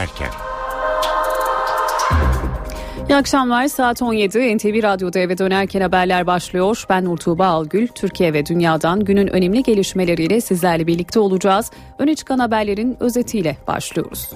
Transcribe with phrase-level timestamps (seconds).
[0.00, 0.28] dönerken.
[3.08, 6.84] İyi akşamlar saat 17 NTV Radyo'da eve dönerken haberler başlıyor.
[6.88, 7.86] Ben Nur Tuğba Algül.
[7.86, 11.70] Türkiye ve dünyadan günün önemli gelişmeleriyle sizlerle birlikte olacağız.
[11.98, 14.30] Öne çıkan haberlerin özetiyle başlıyoruz.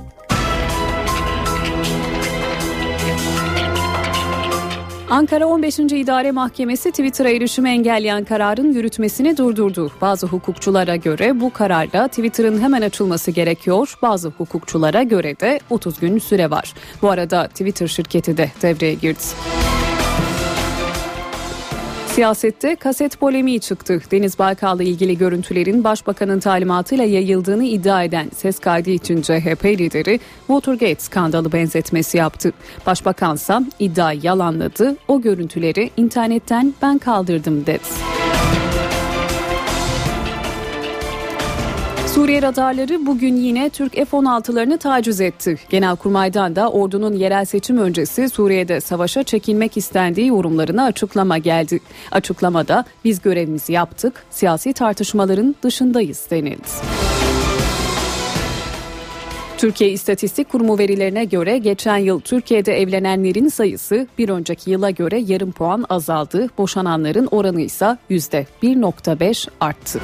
[5.15, 5.79] Ankara 15.
[5.79, 9.91] İdare Mahkemesi Twitter'a erişimi engelleyen kararın yürütmesini durdurdu.
[10.01, 13.95] Bazı hukukçulara göre bu kararla Twitter'ın hemen açılması gerekiyor.
[14.03, 16.75] Bazı hukukçulara göre de 30 gün süre var.
[17.03, 19.23] Bu arada Twitter şirketi de devreye girdi.
[22.15, 24.03] Siyasette kaset polemiği çıktı.
[24.11, 31.01] Deniz Baykal'la ilgili görüntülerin başbakanın talimatıyla yayıldığını iddia eden ses kaydı için CHP lideri Watergate
[31.01, 32.53] skandalı benzetmesi yaptı.
[32.87, 34.97] Başbakansa iddiayı yalanladı.
[35.09, 37.83] O görüntüleri internetten ben kaldırdım dedi.
[42.15, 45.57] Suriye radarları bugün yine Türk F-16'larını taciz etti.
[45.69, 51.81] Genelkurmay'dan da ordunun yerel seçim öncesi Suriye'de savaşa çekilmek istendiği yorumlarına açıklama geldi.
[52.11, 56.69] Açıklamada biz görevimizi yaptık, siyasi tartışmaların dışındayız denildi.
[59.59, 65.53] Türkiye İstatistik Kurumu verilerine göre geçen yıl Türkiye'de evlenenlerin sayısı bir önceki yıla göre yarım
[65.53, 66.49] puan azaldı.
[66.59, 70.01] Boşananların oranı ise %1.5 arttı.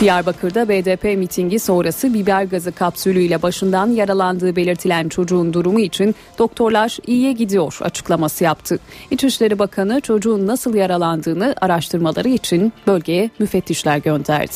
[0.00, 7.32] Diyarbakır'da BDP mitingi sonrası biber gazı kapsülüyle başından yaralandığı belirtilen çocuğun durumu için doktorlar iyiye
[7.32, 8.78] gidiyor açıklaması yaptı.
[9.10, 14.52] İçişleri Bakanı çocuğun nasıl yaralandığını araştırmaları için bölgeye müfettişler gönderdi.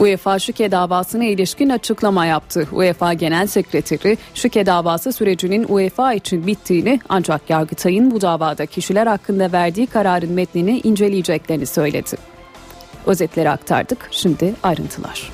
[0.00, 2.68] UEFA şike davasına ilişkin açıklama yaptı.
[2.72, 9.52] UEFA Genel Sekreteri şike davası sürecinin UEFA için bittiğini ancak Yargıtay'ın bu davada kişiler hakkında
[9.52, 12.16] verdiği kararın metnini inceleyeceklerini söyledi.
[13.06, 14.08] Özetleri aktardık.
[14.10, 15.30] Şimdi ayrıntılar.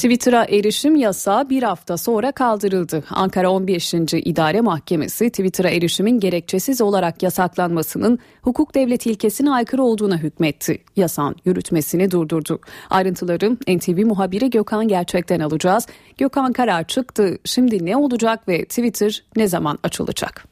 [0.00, 3.04] Twitter'a erişim yasağı bir hafta sonra kaldırıldı.
[3.10, 3.94] Ankara 15.
[4.14, 10.78] İdare Mahkemesi Twitter'a erişimin gerekçesiz olarak yasaklanmasının hukuk devleti ilkesine aykırı olduğuna hükmetti.
[10.96, 12.58] Yasan yürütmesini durdurdu.
[12.90, 15.86] Ayrıntıları NTV muhabiri Gökhan Gerçek'ten alacağız.
[16.18, 17.38] Gökhan karar çıktı.
[17.44, 20.44] Şimdi ne olacak ve Twitter ne zaman açılacak?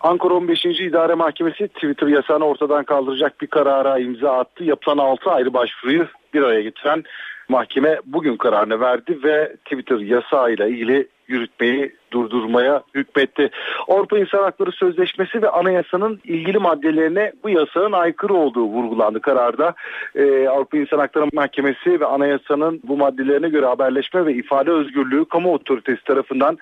[0.00, 0.64] Ankara 15.
[0.64, 4.64] İdare Mahkemesi Twitter yasağını ortadan kaldıracak bir karara imza attı.
[4.64, 7.04] Yapılan 6 ayrı başvuruyu bir araya getiren
[7.48, 13.50] Mahkeme bugün kararını verdi ve Twitter yasağıyla ilgili yürütmeyi durdurmaya hükmetti.
[13.88, 19.74] Avrupa İnsan Hakları Sözleşmesi ve anayasanın ilgili maddelerine bu yasağın aykırı olduğu vurgulandı kararda.
[20.14, 25.52] Ee, Avrupa İnsan Hakları Mahkemesi ve anayasanın bu maddelerine göre haberleşme ve ifade özgürlüğü kamu
[25.52, 26.58] otoritesi tarafından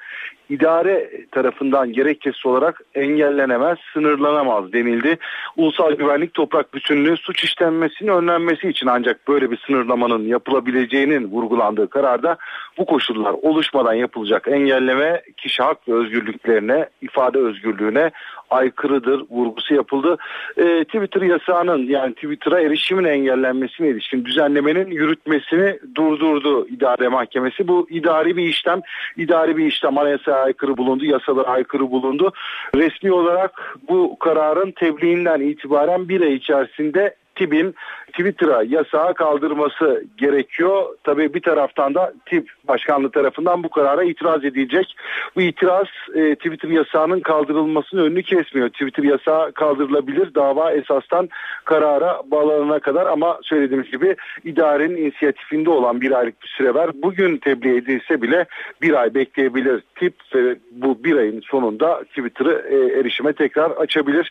[0.49, 5.19] idare tarafından gerekçesi olarak engellenemez, sınırlanamaz denildi.
[5.57, 12.37] Ulusal güvenlik toprak bütünlüğü suç işlenmesinin önlenmesi için ancak böyle bir sınırlamanın yapılabileceğinin vurgulandığı kararda
[12.79, 18.11] bu koşullar oluşmadan yapılacak engelleme kişi hak ve özgürlüklerine, ifade özgürlüğüne
[18.51, 20.17] aykırıdır vurgusu yapıldı.
[20.57, 27.69] E, Twitter yasağının yani Twitter'a erişimin engellenmesine ilişkin düzenlemenin yürütmesini durdurdu idare mahkemesi.
[27.69, 28.81] Bu idari bir işlem,
[29.17, 32.33] idari bir işlem anayasaya aykırı bulundu, yasalara aykırı bulundu.
[32.75, 37.75] Resmi olarak bu kararın tebliğinden itibaren bir ay içerisinde TİB'in
[38.07, 40.85] Twitter'a yasağı kaldırması gerekiyor.
[41.05, 44.97] Tabii bir taraftan da TİB başkanlığı tarafından bu karara itiraz edilecek.
[45.37, 48.69] Bu itiraz e, Twitter yasağının kaldırılmasının önünü kesmiyor.
[48.69, 50.35] Twitter yasağı kaldırılabilir.
[50.35, 51.29] Dava esastan
[51.65, 56.91] karara bağlanana kadar ama söylediğimiz gibi idarenin inisiyatifinde olan bir aylık bir süre var.
[56.95, 58.47] Bugün tebliğ edilse bile
[58.83, 64.31] bir ay bekleyebilir tip ve bu bir ayın sonunda Twitter'ı e, erişime tekrar açabilir.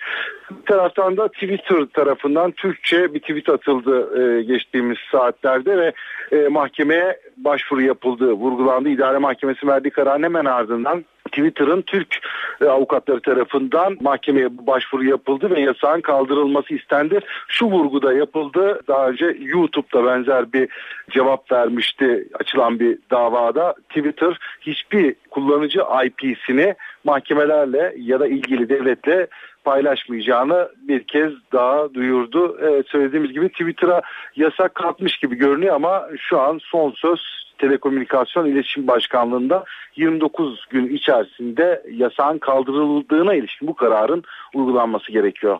[0.51, 5.93] Bir taraftan da Twitter tarafından Türkçe bir tweet atıldı e, geçtiğimiz saatlerde ve
[6.31, 8.89] e, mahkemeye başvuru yapıldığı vurgulandı.
[8.89, 11.03] İdare Mahkemesi verdiği kararın hemen ardından
[11.33, 12.19] Twitter'ın Türk
[12.61, 17.19] e, avukatları tarafından mahkemeye başvuru yapıldı ve yasağın kaldırılması istendi.
[17.47, 18.79] Şu vurguda yapıldı.
[18.87, 20.69] Daha önce YouTube'da benzer bir
[21.09, 23.75] cevap vermişti açılan bir davada.
[23.89, 29.27] Twitter hiçbir kullanıcı IP'sini mahkemelerle ya da ilgili devletle
[29.63, 32.57] paylaşmayacağını bir kez daha duyurdu.
[32.61, 34.01] Evet, söylediğimiz gibi Twitter'a
[34.35, 37.19] yasak kalkmış gibi görünüyor ama şu an son söz
[37.57, 39.63] Telekomünikasyon İletişim Başkanlığı'nda
[39.95, 44.23] 29 gün içerisinde yasağın kaldırıldığına ilişkin bu kararın
[44.53, 45.59] uygulanması gerekiyor.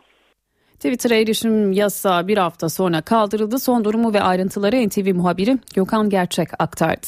[0.73, 3.59] Twitter'a erişim yasağı bir hafta sonra kaldırıldı.
[3.59, 7.07] Son durumu ve ayrıntıları NTV muhabiri Gökhan Gerçek aktardı.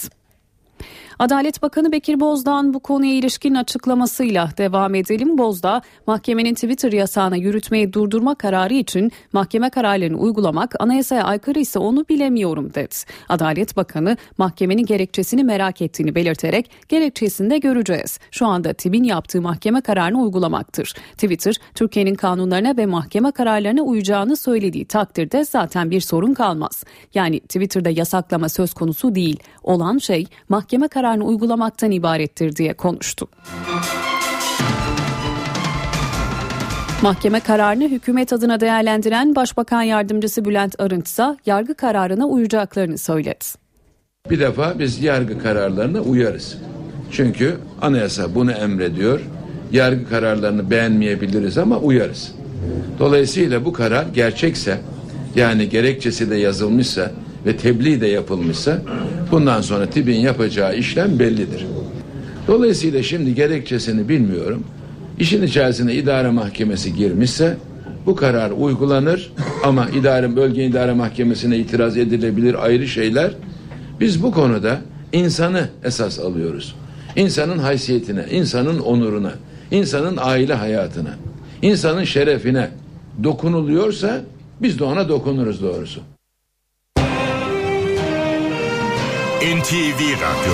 [1.20, 5.38] Adalet Bakanı Bekir Bozdağ'ın bu konuya ilişkin açıklamasıyla devam edelim.
[5.38, 12.06] Bozdağ, mahkemenin Twitter yasağına yürütmeyi durdurma kararı için mahkeme kararlarını uygulamak anayasaya aykırı ise onu
[12.10, 12.96] bilemiyorum dedi.
[13.30, 18.20] Adalet Bakanı mahkemenin gerekçesini merak ettiğini belirterek gerekçesini de göreceğiz.
[18.32, 20.94] Şu anda TİB'in yaptığı mahkeme kararını uygulamaktır.
[21.12, 26.84] Twitter, Türkiye'nin kanunlarına ve mahkeme kararlarına uyacağını söylediği takdirde zaten bir sorun kalmaz.
[27.14, 29.40] Yani Twitter'da yasaklama söz konusu değil.
[29.64, 33.28] Olan şey mahkeme kararını uygulamaktan ibarettir diye konuştu.
[37.02, 43.46] Mahkeme kararını hükümet adına değerlendiren Başbakan Yardımcısı Bülent Arınç ise yargı kararına uyacaklarını söyledi.
[44.30, 46.57] Bir defa biz yargı kararlarına uyarız.
[47.12, 49.22] Çünkü anayasa bunu emrediyor.
[49.72, 52.31] Yargı kararlarını beğenmeyebiliriz ama uyarız.
[53.00, 54.78] Dolayısıyla bu karar gerçekse
[55.36, 57.12] yani gerekçesi de yazılmışsa
[57.45, 58.81] ve tebliğ de yapılmışsa
[59.31, 61.65] bundan sonra TİB'in yapacağı işlem bellidir.
[62.47, 64.63] Dolayısıyla şimdi gerekçesini bilmiyorum.
[65.19, 67.57] İşin içerisine idare mahkemesi girmişse
[68.06, 69.31] bu karar uygulanır
[69.63, 73.31] ama idare bölge idare mahkemesine itiraz edilebilir ayrı şeyler.
[74.00, 74.81] Biz bu konuda
[75.13, 76.75] insanı esas alıyoruz.
[77.15, 79.31] İnsanın haysiyetine, insanın onuruna,
[79.71, 81.15] insanın aile hayatına,
[81.62, 82.69] insanın şerefine
[83.24, 84.21] dokunuluyorsa
[84.62, 86.01] biz de ona dokunuruz doğrusu.
[89.42, 90.54] NTV Radyo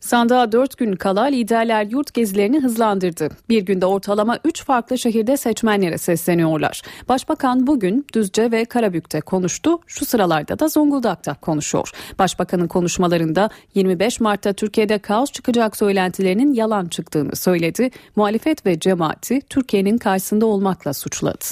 [0.00, 3.28] Sandığa 4 gün kala liderler yurt gezilerini hızlandırdı.
[3.48, 6.82] Bir günde ortalama 3 farklı şehirde seçmenlere sesleniyorlar.
[7.08, 9.78] Başbakan bugün Düzce ve Karabük'te konuştu.
[9.86, 11.90] Şu sıralarda da Zonguldak'ta konuşuyor.
[12.18, 17.90] Başbakanın konuşmalarında 25 Mart'ta Türkiye'de kaos çıkacak söylentilerinin yalan çıktığını söyledi.
[18.16, 21.44] Muhalefet ve cemaati Türkiye'nin karşısında olmakla suçladı.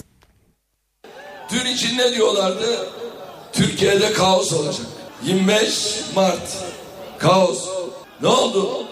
[1.52, 3.00] Dün için ne diyorlardı?
[3.60, 4.86] Türkiye'de kaos olacak.
[5.22, 6.56] 25 Mart
[7.18, 7.68] kaos
[8.22, 8.84] ne oldu?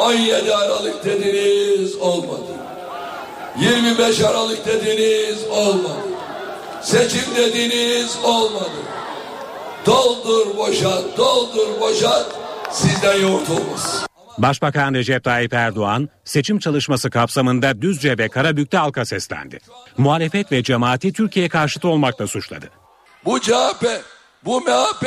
[0.00, 2.52] 17 Aralık dediniz olmadı.
[3.60, 6.08] 25 Aralık dediniz olmadı.
[6.82, 8.78] Seçim dediniz olmadı.
[9.86, 12.26] Doldur boşalt, doldur boşalt
[12.70, 14.06] sizden yoğurt olmaz.
[14.38, 19.58] Başbakan Recep Tayyip Erdoğan seçim çalışması kapsamında Düzce ve Karabük'te halka seslendi.
[19.98, 22.70] Muhalefet ve cemaati Türkiye karşıtı olmakla suçladı.
[23.24, 23.84] Bu CHP,
[24.44, 25.06] bu MHP,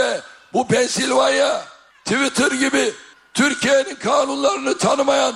[0.54, 1.66] bu Pensilvanya,
[2.06, 2.92] Twitter gibi
[3.34, 5.36] Türkiye'nin kanunlarını tanımayan,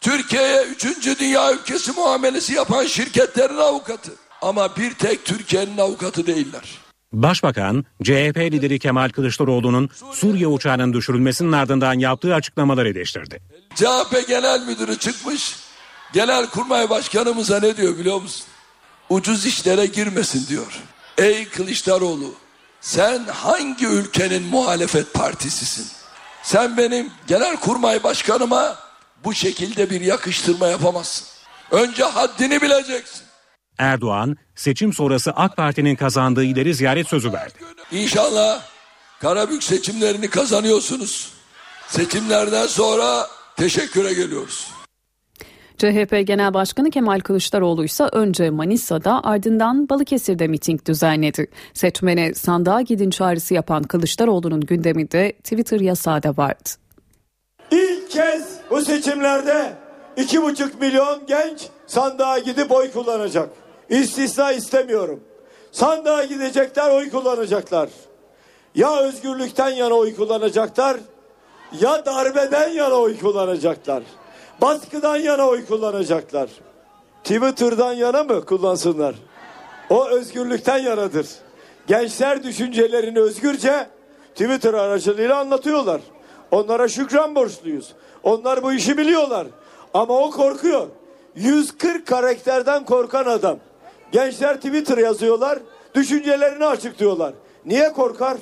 [0.00, 4.10] Türkiye'ye üçüncü dünya ülkesi muamelesi yapan şirketlerin avukatı.
[4.42, 6.78] Ama bir tek Türkiye'nin avukatı değiller.
[7.12, 13.40] Başbakan, CHP lideri Kemal Kılıçdaroğlu'nun Suriye uçağının düşürülmesinin ardından yaptığı açıklamaları eleştirdi.
[13.74, 15.56] CHP Genel Müdürü çıkmış,
[16.12, 18.46] Genel Kurmay Başkanımıza ne diyor biliyor musun?
[19.08, 20.80] Ucuz işlere girmesin diyor.
[21.18, 22.34] Ey Kılıçdaroğlu,
[22.80, 25.86] sen hangi ülkenin muhalefet partisisin?
[26.42, 28.78] Sen benim genel kurmay başkanıma
[29.24, 31.26] bu şekilde bir yakıştırma yapamazsın.
[31.70, 33.22] Önce haddini bileceksin.
[33.78, 37.54] Erdoğan seçim sonrası AK Parti'nin kazandığı ileri ziyaret sözü verdi.
[37.92, 38.62] İnşallah
[39.20, 41.32] Karabük seçimlerini kazanıyorsunuz.
[41.88, 43.26] Seçimlerden sonra
[43.56, 44.66] teşekküre geliyoruz.
[45.78, 51.46] CHP Genel Başkanı Kemal Kılıçdaroğlu ise önce Manisa'da ardından Balıkesir'de miting düzenledi.
[51.74, 56.70] Seçmene sandığa gidin çağrısı yapan Kılıçdaroğlu'nun gündeminde Twitter yasağı da vardı.
[57.70, 59.72] İlk kez bu seçimlerde
[60.16, 63.48] iki buçuk milyon genç sandığa gidip oy kullanacak.
[63.88, 65.20] İstisna istemiyorum.
[65.72, 67.88] Sandığa gidecekler oy kullanacaklar.
[68.74, 70.96] Ya özgürlükten yana oy kullanacaklar
[71.80, 74.02] ya darbeden yana oy kullanacaklar
[74.60, 76.50] baskıdan yana oy kullanacaklar.
[77.24, 79.14] Twitter'dan yana mı kullansınlar?
[79.90, 81.26] O özgürlükten yanadır.
[81.86, 83.86] Gençler düşüncelerini özgürce
[84.34, 86.00] Twitter aracılığıyla anlatıyorlar.
[86.50, 87.92] Onlara şükran borçluyuz.
[88.22, 89.46] Onlar bu işi biliyorlar.
[89.94, 90.86] Ama o korkuyor.
[91.34, 93.58] 140 karakterden korkan adam.
[94.12, 95.58] Gençler Twitter yazıyorlar,
[95.94, 97.32] düşüncelerini açıklıyorlar.
[97.66, 98.36] Niye korkar?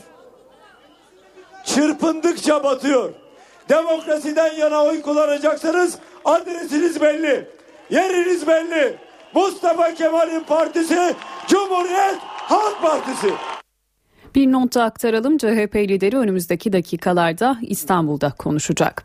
[1.65, 3.13] Çırpındıkça batıyor.
[3.69, 5.99] Demokrasiden yana oy kullanacaksınız.
[6.25, 7.49] Adresiniz belli.
[7.91, 8.97] Yeriniz belli.
[9.35, 11.15] Mustafa Kemal'in partisi
[11.49, 13.35] Cumhuriyet Halk Partisi.
[14.35, 15.39] Bir nota aktaralım.
[15.39, 19.05] CHP lideri önümüzdeki dakikalarda İstanbul'da konuşacak.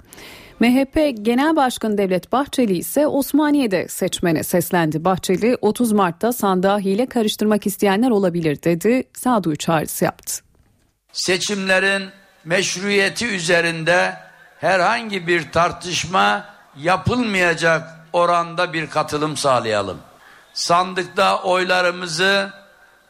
[0.60, 5.06] MHP Genel Başkanı Devlet Bahçeli ise Osmaniye'de seçmene seslendi.
[5.06, 9.04] Bahçeli 30 Mart'ta sandığa hile karıştırmak isteyenler olabilir dedi.
[9.14, 10.34] Sağduyu çağrısı yaptı.
[11.12, 12.04] Seçimlerin
[12.46, 14.14] meşruiyeti üzerinde
[14.60, 16.46] herhangi bir tartışma
[16.78, 19.98] yapılmayacak oranda bir katılım sağlayalım.
[20.54, 22.54] Sandıkta oylarımızı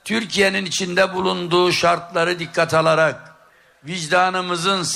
[0.03, 3.35] Türkiye'nin içinde bulunduğu şartları dikkat alarak
[3.83, 4.87] vicdanımızın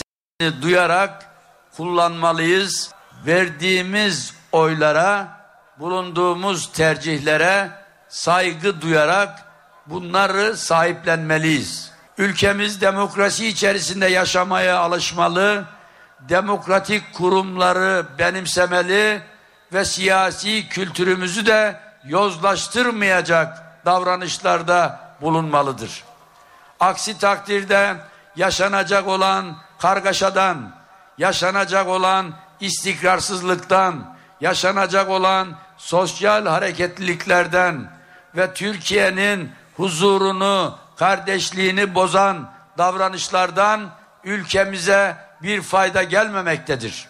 [0.61, 1.25] duyarak
[1.77, 2.91] kullanmalıyız.
[3.25, 5.27] Verdiğimiz oylara,
[5.79, 7.71] bulunduğumuz tercihlere
[8.09, 9.45] saygı duyarak
[9.85, 11.91] bunları sahiplenmeliyiz.
[12.17, 15.65] Ülkemiz demokrasi içerisinde yaşamaya alışmalı,
[16.29, 19.21] demokratik kurumları benimsemeli
[19.73, 26.03] ve siyasi kültürümüzü de yozlaştırmayacak davranışlarda bulunmalıdır.
[26.79, 27.95] Aksi takdirde
[28.35, 30.71] yaşanacak olan kargaşadan,
[31.17, 37.91] yaşanacak olan istikrarsızlıktan, yaşanacak olan sosyal hareketliliklerden
[38.35, 43.89] ve Türkiye'nin huzurunu, kardeşliğini bozan davranışlardan
[44.23, 47.05] ülkemize bir fayda gelmemektedir.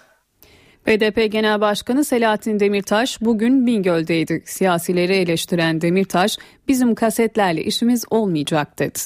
[0.88, 4.44] BDP Genel Başkanı Selahattin Demirtaş bugün Bingöl'deydi.
[4.46, 6.38] Siyasileri eleştiren Demirtaş,
[6.68, 9.00] bizim kasetlerle işimiz olmayacak dedi.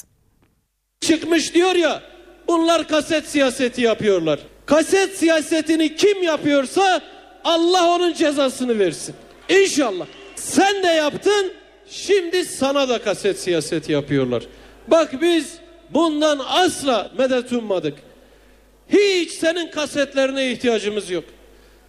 [1.00, 2.02] Çıkmış diyor ya,
[2.48, 4.40] bunlar kaset siyaseti yapıyorlar.
[4.66, 7.00] Kaset siyasetini kim yapıyorsa
[7.44, 9.14] Allah onun cezasını versin.
[9.48, 10.06] İnşallah.
[10.36, 11.52] Sen de yaptın,
[11.88, 14.42] şimdi sana da kaset siyaseti yapıyorlar.
[14.88, 15.58] Bak biz
[15.90, 17.94] bundan asla medet ummadık.
[18.88, 21.24] Hiç senin kasetlerine ihtiyacımız yok.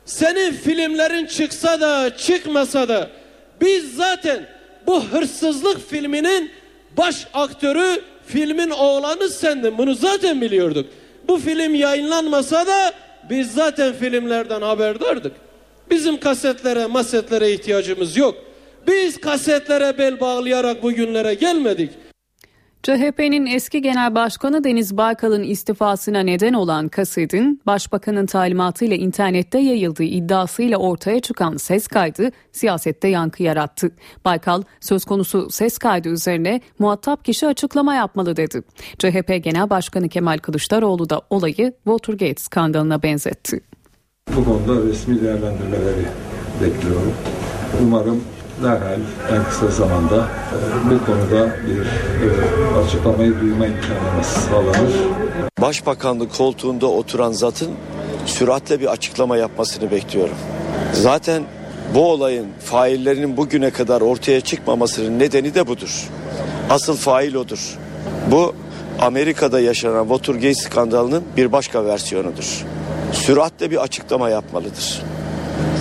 [0.06, 3.10] Senin filmlerin çıksa da çıkmasa da
[3.62, 4.46] biz zaten
[4.88, 6.52] bu hırsızlık filminin
[6.98, 9.78] baş aktörü filmin oğlanı sendin.
[9.78, 10.90] Bunu zaten biliyorduk.
[11.28, 12.94] Bu film yayınlanmasa da
[13.30, 15.32] biz zaten filmlerden haberdardık.
[15.92, 18.36] Bizim kasetlere, masetlere ihtiyacımız yok.
[18.88, 21.90] Biz kasetlere bel bağlayarak bugünlere gelmedik.
[22.84, 30.78] CHP'nin eski genel başkanı Deniz Baykal'ın istifasına neden olan kasetin başbakanın talimatıyla internette yayıldığı iddiasıyla
[30.78, 33.92] ortaya çıkan ses kaydı siyasette yankı yarattı.
[34.26, 38.62] Baykal söz konusu ses kaydı üzerine muhatap kişi açıklama yapmalı dedi.
[39.00, 43.62] CHP Genel Başkanı Kemal Kılıçdaroğlu da olayı Watergate skandalına benzetti.
[44.36, 46.06] Bu konuda resmi değerlendirmeleri
[46.62, 47.14] bekliyorum.
[47.84, 48.24] Umarım
[48.64, 49.00] derhal
[49.32, 54.94] en kısa zamanda e, bu konuda bir e, açıklamayı duyma imkanımız sağlanır.
[55.62, 57.72] Başbakanlık koltuğunda oturan zatın
[58.26, 60.36] süratle bir açıklama yapmasını bekliyorum.
[60.94, 61.44] Zaten
[61.96, 66.08] bu olayın faillerinin bugüne kadar ortaya çıkmamasının nedeni de budur.
[66.70, 67.78] Asıl fail odur.
[68.32, 68.56] Bu
[69.00, 72.66] Amerika'da yaşanan Watergate skandalının bir başka versiyonudur.
[73.14, 75.02] Süratle bir açıklama yapmalıdır.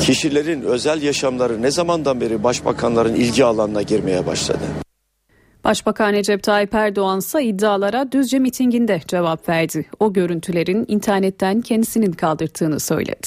[0.01, 4.61] Kişilerin özel yaşamları ne zamandan beri başbakanların ilgi alanına girmeye başladı?
[5.65, 9.87] Başbakan Recep Tayyip Erdoğan ise iddialara Düzce mitinginde cevap verdi.
[10.01, 13.27] O görüntülerin internetten kendisinin kaldırttığını söyledi.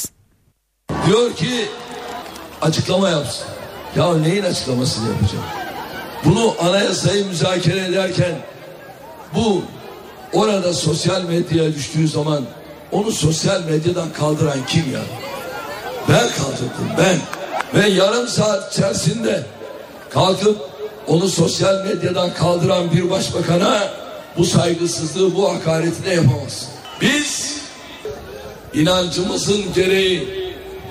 [1.07, 1.65] Diyor ki
[2.61, 3.47] açıklama yapsın.
[3.95, 5.43] Ya neyin açıklamasını yapacağım?
[6.25, 8.31] Bunu anayasayı müzakere ederken
[9.35, 9.61] bu
[10.33, 12.43] orada sosyal medyaya düştüğü zaman
[12.91, 15.01] onu sosyal medyadan kaldıran kim ya?
[16.09, 17.17] Ben kaldırdım ben.
[17.81, 19.43] Ve yarım saat içerisinde
[20.09, 20.57] kalkıp
[21.07, 23.89] onu sosyal medyadan kaldıran bir başbakana
[24.37, 26.67] bu saygısızlığı, bu hakareti de yapamaz.
[27.01, 27.57] Biz
[28.73, 30.41] inancımızın gereği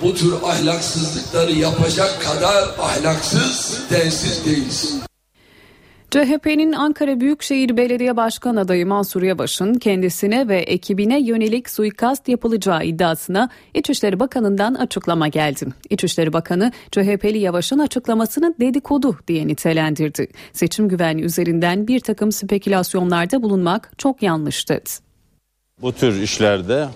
[0.03, 5.10] bu tür ahlaksızlıkları yapacak kadar ahlaksız, densiz değiliz.
[6.11, 13.49] CHP'nin Ankara Büyükşehir Belediye Başkan adayı Mansur Yavaş'ın kendisine ve ekibine yönelik suikast yapılacağı iddiasına
[13.75, 15.67] İçişleri Bakanı'ndan açıklama geldi.
[15.91, 20.29] İçişleri Bakanı CHP'li Yavaş'ın açıklamasını dedikodu diye nitelendirdi.
[20.53, 24.91] Seçim güvenliği üzerinden bir takım spekülasyonlarda bulunmak çok yanlış dedi.
[25.83, 26.89] Bu tür işlerde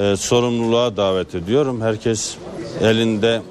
[0.00, 1.80] e, sorumluluğa davet ediyorum.
[1.80, 2.36] Herkes
[2.80, 3.42] elinde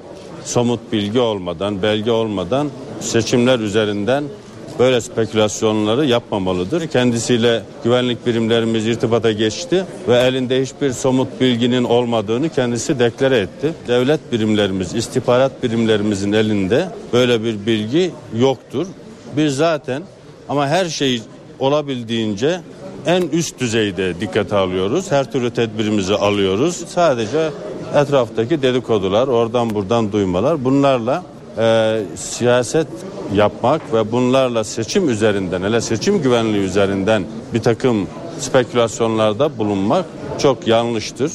[0.44, 4.24] somut bilgi olmadan, belge olmadan seçimler üzerinden
[4.78, 6.86] böyle spekülasyonları yapmamalıdır.
[6.86, 13.74] Kendisiyle güvenlik birimlerimiz irtibata geçti ve elinde hiçbir somut bilginin olmadığını kendisi deklare etti.
[13.88, 18.86] Devlet birimlerimiz, istihbarat birimlerimizin elinde böyle bir bilgi yoktur.
[19.36, 20.02] Biz zaten
[20.48, 21.22] ama her şeyi
[21.58, 22.60] olabildiğince
[23.06, 25.10] en üst düzeyde dikkate alıyoruz.
[25.10, 26.76] Her türlü tedbirimizi alıyoruz.
[26.88, 27.50] Sadece
[27.94, 31.22] etraftaki dedikodular, oradan buradan duymalar bunlarla
[31.58, 32.86] e, siyaset
[33.34, 37.24] yapmak ve bunlarla seçim üzerinden hele seçim güvenliği üzerinden
[37.54, 38.08] bir takım
[38.38, 40.04] spekülasyonlarda bulunmak
[40.38, 41.32] çok yanlıştır.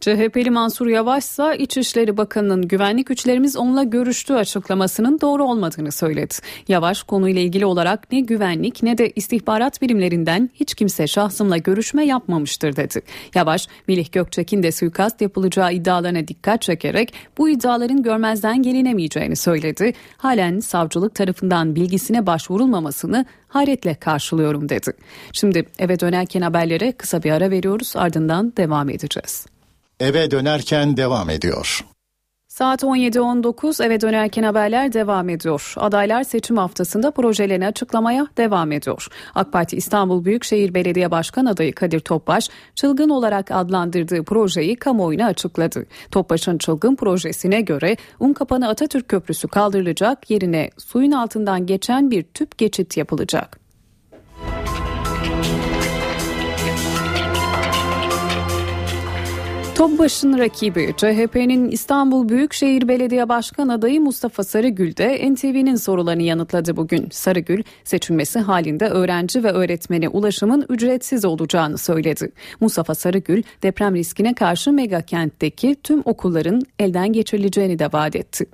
[0.00, 6.34] CHP'li Mansur Yavaş ise İçişleri Bakanı'nın güvenlik güçlerimiz onunla görüştüğü açıklamasının doğru olmadığını söyledi.
[6.68, 12.76] Yavaş konuyla ilgili olarak ne güvenlik ne de istihbarat birimlerinden hiç kimse şahsımla görüşme yapmamıştır
[12.76, 13.00] dedi.
[13.34, 19.92] Yavaş, Melih Gökçek'in de suikast yapılacağı iddialarına dikkat çekerek bu iddiaların görmezden gelinemeyeceğini söyledi.
[20.16, 24.92] Halen savcılık tarafından bilgisine başvurulmamasını hayretle karşılıyorum dedi.
[25.32, 29.55] Şimdi eve dönerken haberlere kısa bir ara veriyoruz ardından devam edeceğiz.
[30.00, 31.84] Eve dönerken devam ediyor.
[32.48, 35.74] Saat 17.19 eve dönerken haberler devam ediyor.
[35.76, 39.08] Adaylar seçim haftasında projelerini açıklamaya devam ediyor.
[39.34, 45.86] AK Parti İstanbul Büyükşehir Belediye Başkan adayı Kadir Topbaş, çılgın olarak adlandırdığı projeyi kamuoyuna açıkladı.
[46.10, 52.96] Topbaş'ın çılgın projesine göre Unkapanı Atatürk Köprüsü kaldırılacak, yerine suyun altından geçen bir tüp geçit
[52.96, 53.65] yapılacak.
[59.76, 67.08] Topbaş'ın rakibi CHP'nin İstanbul Büyükşehir Belediye Başkan adayı Mustafa Sarıgül de NTV'nin sorularını yanıtladı bugün.
[67.10, 72.32] Sarıgül seçilmesi halinde öğrenci ve öğretmene ulaşımın ücretsiz olacağını söyledi.
[72.60, 78.46] Mustafa Sarıgül deprem riskine karşı mega kentteki tüm okulların elden geçirileceğini de vaat etti.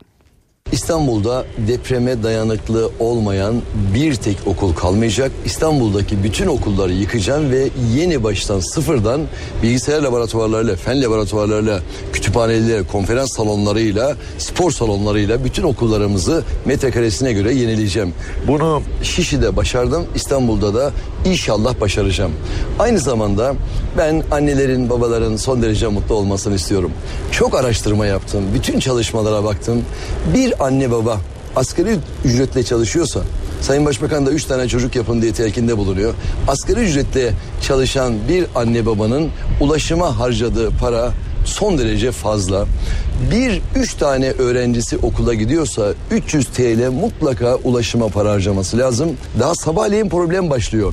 [0.72, 3.54] İstanbul'da depreme dayanıklı olmayan
[3.94, 5.32] bir tek okul kalmayacak.
[5.44, 9.20] İstanbul'daki bütün okulları yıkacağım ve yeni baştan sıfırdan
[9.62, 11.80] bilgisayar laboratuvarlarıyla, fen laboratuvarlarıyla,
[12.12, 18.14] kütüphaneleriyle, konferans salonlarıyla, spor salonlarıyla bütün okullarımızı metrekaresine göre yenileyeceğim.
[18.48, 20.92] Bunu Şişli'de başardım, İstanbul'da da
[21.24, 22.32] inşallah başaracağım.
[22.78, 23.54] Aynı zamanda
[23.98, 26.90] ben annelerin, babaların son derece mutlu olmasını istiyorum.
[27.32, 29.82] Çok araştırma yaptım, bütün çalışmalara baktım.
[30.34, 31.20] Bir anne baba
[31.56, 33.20] asgari ücretle çalışıyorsa
[33.62, 36.14] Sayın Başbakan da 3 tane çocuk yapın diye telkinde bulunuyor.
[36.48, 39.28] Asgari ücretle çalışan bir anne babanın
[39.60, 41.12] ulaşıma harcadığı para
[41.44, 42.66] son derece fazla.
[43.30, 49.10] Bir üç tane öğrencisi okula gidiyorsa 300 TL mutlaka ulaşıma para harcaması lazım.
[49.40, 50.92] Daha sabahleyin problem başlıyor.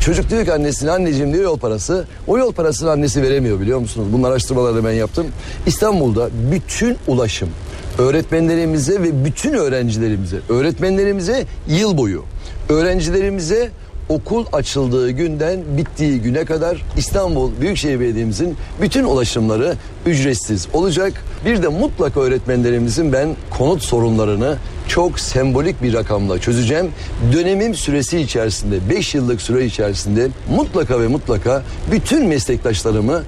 [0.00, 2.04] Çocuk diyor ki annesine anneciğim diyor yol parası.
[2.26, 4.08] O yol parasını annesi veremiyor biliyor musunuz?
[4.12, 5.26] Bunlar araştırmaları ben yaptım.
[5.66, 7.48] İstanbul'da bütün ulaşım
[7.98, 12.24] öğretmenlerimize ve bütün öğrencilerimize, öğretmenlerimize yıl boyu,
[12.68, 13.70] öğrencilerimize
[14.08, 19.74] okul açıldığı günden bittiği güne kadar İstanbul Büyükşehir Belediye'mizin bütün ulaşımları
[20.06, 21.12] ücretsiz olacak.
[21.46, 24.56] Bir de mutlaka öğretmenlerimizin ben konut sorunlarını
[24.88, 26.90] çok sembolik bir rakamla çözeceğim.
[27.32, 33.24] Dönemim süresi içerisinde 5 yıllık süre içerisinde mutlaka ve mutlaka bütün meslektaşlarımın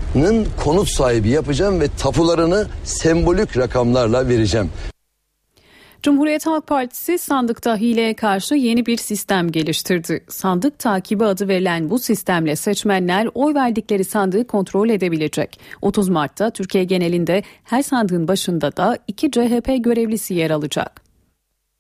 [0.65, 4.71] konut sahibi yapacağım ve tapularını sembolik rakamlarla vereceğim.
[6.03, 10.25] Cumhuriyet Halk Partisi sandıkta hileye karşı yeni bir sistem geliştirdi.
[10.29, 15.61] Sandık takibi adı verilen bu sistemle seçmenler oy verdikleri sandığı kontrol edebilecek.
[15.83, 21.08] 30 Mart'ta Türkiye genelinde her sandığın başında da iki CHP görevlisi yer alacak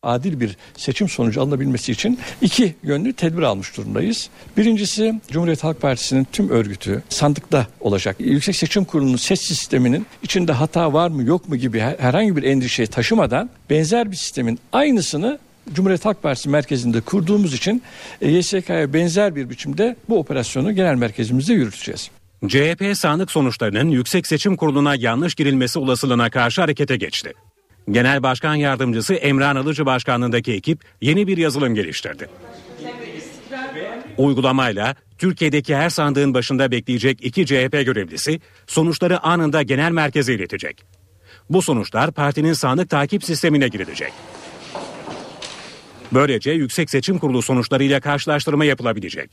[0.02, 4.30] adil bir seçim sonucu alınabilmesi için iki yönlü tedbir almış durumdayız.
[4.56, 8.16] Birincisi Cumhuriyet Halk Partisi'nin tüm örgütü sandıkta olacak.
[8.18, 12.86] Yüksek Seçim Kurulu'nun ses sisteminin içinde hata var mı yok mu gibi herhangi bir endişe
[12.86, 15.38] taşımadan benzer bir sistemin aynısını
[15.72, 17.82] Cumhuriyet Halk Partisi merkezinde kurduğumuz için
[18.20, 22.10] e, YSK'ya benzer bir biçimde bu operasyonu genel merkezimizde yürüteceğiz.
[22.48, 27.32] CHP sandık sonuçlarının Yüksek Seçim Kurulu'na yanlış girilmesi olasılığına karşı harekete geçti.
[27.90, 32.28] Genel Başkan Yardımcısı Emran Alıcı Başkanlığındaki ekip yeni bir yazılım geliştirdi.
[34.16, 40.84] Uygulamayla Türkiye'deki her sandığın başında bekleyecek iki CHP görevlisi sonuçları anında genel merkeze iletecek.
[41.50, 44.12] Bu sonuçlar partinin sandık takip sistemine girilecek.
[46.12, 49.30] Böylece Yüksek Seçim Kurulu sonuçlarıyla karşılaştırma yapılabilecek.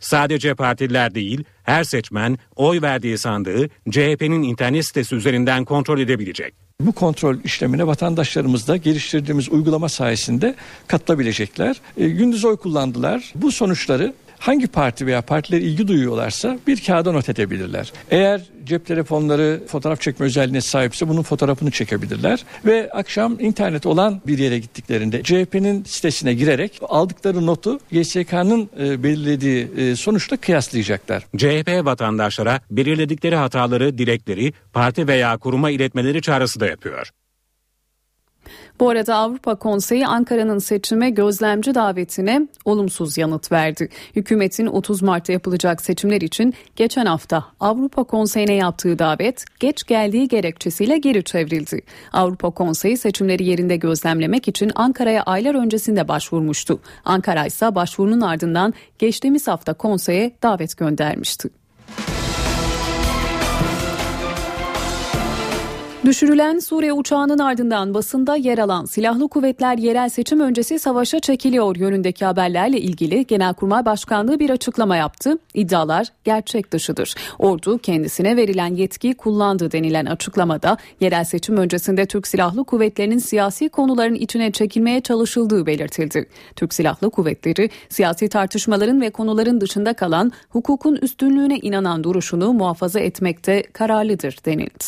[0.00, 6.54] Sadece partililer değil, her seçmen oy verdiği sandığı CHP'nin internet sitesi üzerinden kontrol edebilecek.
[6.80, 10.54] Bu kontrol işlemine vatandaşlarımız da geliştirdiğimiz uygulama sayesinde
[10.86, 11.80] katılabilecekler.
[11.96, 13.32] E, gündüz oy kullandılar.
[13.34, 17.92] Bu sonuçları hangi parti veya partiler ilgi duyuyorlarsa bir kağıda not edebilirler.
[18.10, 24.38] Eğer cep telefonları fotoğraf çekme özelliğine sahipse bunun fotoğrafını çekebilirler ve akşam internet olan bir
[24.38, 31.26] yere gittiklerinde CHP'nin sitesine girerek aldıkları notu GSK'nın e, belirlediği e, sonuçla kıyaslayacaklar.
[31.36, 37.10] CHP vatandaşlara belirledikleri hataları, dilekleri parti veya kuruma iletmeleri çağrısı da yapıyor.
[38.80, 43.88] Bu arada Avrupa Konseyi Ankara'nın seçime gözlemci davetine olumsuz yanıt verdi.
[44.16, 50.98] Hükümetin 30 Mart'ta yapılacak seçimler için geçen hafta Avrupa Konseyi'ne yaptığı davet geç geldiği gerekçesiyle
[50.98, 51.82] geri çevrildi.
[52.12, 56.80] Avrupa Konseyi seçimleri yerinde gözlemlemek için Ankara'ya aylar öncesinde başvurmuştu.
[57.04, 61.65] Ankara ise başvurunun ardından geçtiğimiz hafta konseye davet göndermişti.
[66.06, 72.24] Düşürülen Suriye uçağının ardından basında yer alan silahlı kuvvetler yerel seçim öncesi savaşa çekiliyor yönündeki
[72.24, 75.38] haberlerle ilgili Genelkurmay Başkanlığı bir açıklama yaptı.
[75.54, 77.14] İddialar gerçek dışıdır.
[77.38, 84.14] Ordu kendisine verilen yetkiyi kullandı denilen açıklamada yerel seçim öncesinde Türk Silahlı Kuvvetleri'nin siyasi konuların
[84.14, 86.26] içine çekilmeye çalışıldığı belirtildi.
[86.56, 93.62] Türk Silahlı Kuvvetleri siyasi tartışmaların ve konuların dışında kalan hukukun üstünlüğüne inanan duruşunu muhafaza etmekte
[93.72, 94.84] kararlıdır denildi.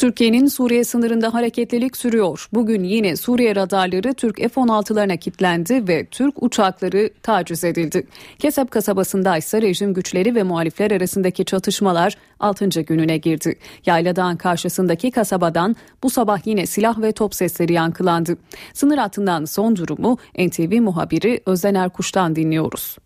[0.00, 2.48] Türkiye'nin Suriye sınırında hareketlilik sürüyor.
[2.52, 8.06] Bugün yine Suriye radarları Türk F-16'larına kilitlendi ve Türk uçakları taciz edildi.
[8.38, 12.68] Kesep kasabasında ise rejim güçleri ve muhalifler arasındaki çatışmalar 6.
[12.68, 13.58] gününe girdi.
[13.86, 18.36] Yayladağ'ın karşısındaki kasabadan bu sabah yine silah ve top sesleri yankılandı.
[18.74, 22.96] Sınır hattından son durumu NTV muhabiri Özden Erkuş'tan dinliyoruz.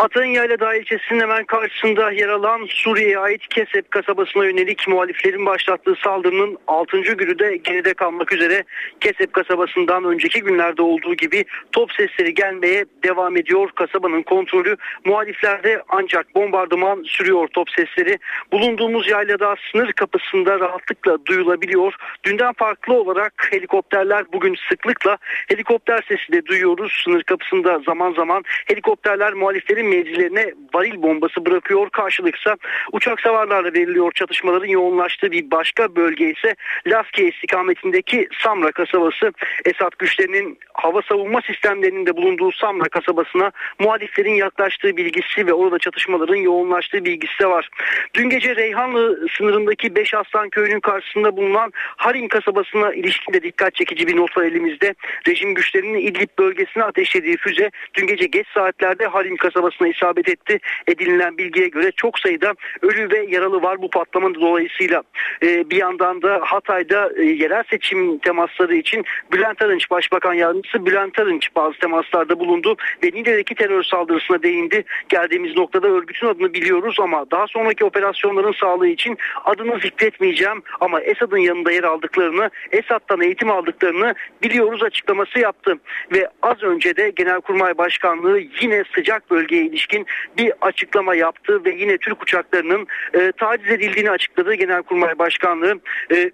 [0.00, 6.58] Hatay'ın Yayladağ ilçesinin hemen karşısında yer alan Suriye'ye ait Kesep kasabasına yönelik muhaliflerin başlattığı saldırının
[6.66, 7.00] 6.
[7.00, 8.64] günü de geride kalmak üzere
[9.00, 13.70] Kesep kasabasından önceki günlerde olduğu gibi top sesleri gelmeye devam ediyor.
[13.74, 18.18] Kasabanın kontrolü muhaliflerde ancak bombardıman sürüyor top sesleri.
[18.52, 21.94] Bulunduğumuz Yayladağ sınır kapısında rahatlıkla duyulabiliyor.
[22.24, 27.00] Dünden farklı olarak helikopterler bugün sıklıkla helikopter sesi de duyuyoruz.
[27.04, 31.90] Sınır kapısında zaman zaman helikopterler muhaliflerin mevzilerine varil bombası bırakıyor.
[31.90, 32.56] Karşılıksa
[32.92, 36.54] uçak savarlarla veriliyor çatışmaların yoğunlaştığı bir başka bölge ise
[36.86, 39.32] Laskiye istikametindeki Samra kasabası.
[39.64, 46.36] Esad güçlerinin hava savunma sistemlerinin de bulunduğu Samra kasabasına muhaliflerin yaklaştığı bilgisi ve orada çatışmaların
[46.36, 47.68] yoğunlaştığı bilgisi de var.
[48.14, 54.06] Dün gece Reyhanlı sınırındaki Beş Aslan köyünün karşısında bulunan Harin kasabasına ilişkin de dikkat çekici
[54.06, 54.94] bir not var elimizde.
[55.28, 60.58] Rejim güçlerinin İdlib bölgesine ateşlediği füze dün gece geç saatlerde Harin kasabasına isabet etti.
[60.86, 65.02] Edinilen bilgiye göre çok sayıda ölü ve yaralı var bu patlamanın dolayısıyla.
[65.42, 71.18] Ee, bir yandan da Hatay'da e, yerel seçim temasları için Bülent Arınç Başbakan Yardımcısı Bülent
[71.18, 74.84] Arınç bazı temaslarda bulundu ve Niğde'deki terör saldırısına değindi.
[75.08, 81.38] Geldiğimiz noktada örgütün adını biliyoruz ama daha sonraki operasyonların sağlığı için adını zikretmeyeceğim ama Esad'ın
[81.38, 85.78] yanında yer aldıklarını, Esad'dan eğitim aldıklarını biliyoruz açıklaması yaptı.
[86.12, 90.06] Ve az önce de Genelkurmay Başkanlığı yine sıcak bölgeye ilişkin
[90.38, 95.80] bir açıklama yaptı ve yine Türk uçaklarının e, taciz edildiğini açıkladı Genelkurmay Başkanlığı.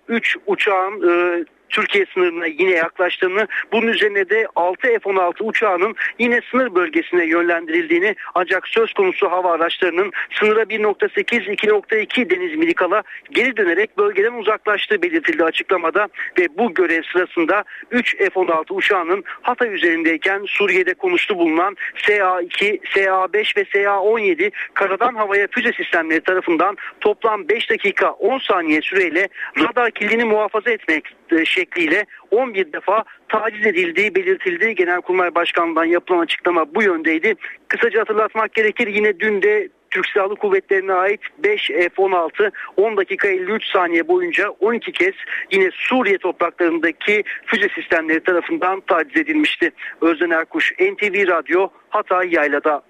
[0.09, 6.41] 3 e, uçağın e, Türkiye sınırına yine yaklaştığını, bunun üzerine de 6 F-16 uçağının yine
[6.51, 14.33] sınır bölgesine yönlendirildiğini ancak söz konusu hava araçlarının sınıra 1.8-2.2 deniz milikala geri dönerek bölgeden
[14.33, 21.77] uzaklaştığı belirtildi açıklamada ve bu görev sırasında 3 F-16 uçağının Hatay üzerindeyken Suriye'de konuştu bulunan
[21.97, 29.29] SA-2, SA-5 ve SA-17 karadan havaya füze sistemleri tarafından toplam 5 dakika 10 saniye süreyle
[29.59, 34.75] radar kilidini muhafaza etmek şekliyle 11 defa taciz edildiği belirtildi.
[34.75, 37.35] Genelkurmay Başkanlığı'ndan yapılan açıklama bu yöndeydi.
[37.69, 43.65] Kısaca hatırlatmak gerekir yine dün de Türk Silahlı Kuvvetleri'ne ait 5 F-16 10 dakika 53
[43.65, 45.15] saniye boyunca 12 kez
[45.53, 49.71] yine Suriye topraklarındaki füze sistemleri tarafından taciz edilmişti.
[50.01, 52.83] Özden Erkuş, NTV Radyo, Hatay Yayla'da.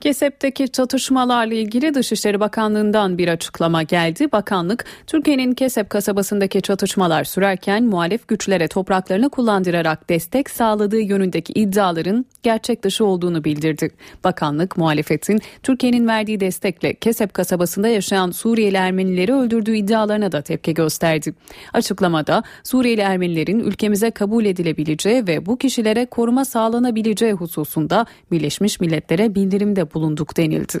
[0.00, 4.32] Kesep'teki çatışmalarla ilgili Dışişleri Bakanlığı'ndan bir açıklama geldi.
[4.32, 12.82] Bakanlık, Türkiye'nin Kesep kasabasındaki çatışmalar sürerken muhalif güçlere topraklarını kullandırarak destek sağladığı yönündeki iddiaların gerçek
[12.82, 13.90] dışı olduğunu bildirdi.
[14.24, 21.34] Bakanlık, muhalefetin Türkiye'nin verdiği destekle Kesep kasabasında yaşayan Suriyeli Ermenileri öldürdüğü iddialarına da tepki gösterdi.
[21.72, 29.85] Açıklamada Suriyeli Ermenilerin ülkemize kabul edilebileceği ve bu kişilere koruma sağlanabileceği hususunda Birleşmiş Milletler'e bildirimde
[29.94, 30.80] bulunduk denildi.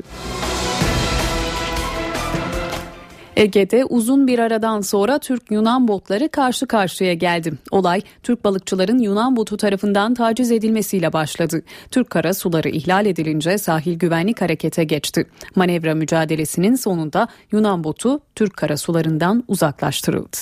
[3.36, 7.52] Ege'de uzun bir aradan sonra Türk-Yunan botları karşı karşıya geldi.
[7.70, 11.62] Olay Türk balıkçıların Yunan botu tarafından taciz edilmesiyle başladı.
[11.90, 15.26] Türk kara suları ihlal edilince sahil güvenlik harekete geçti.
[15.54, 20.36] Manevra mücadelesinin sonunda Yunan botu Türk kara sularından uzaklaştırıldı.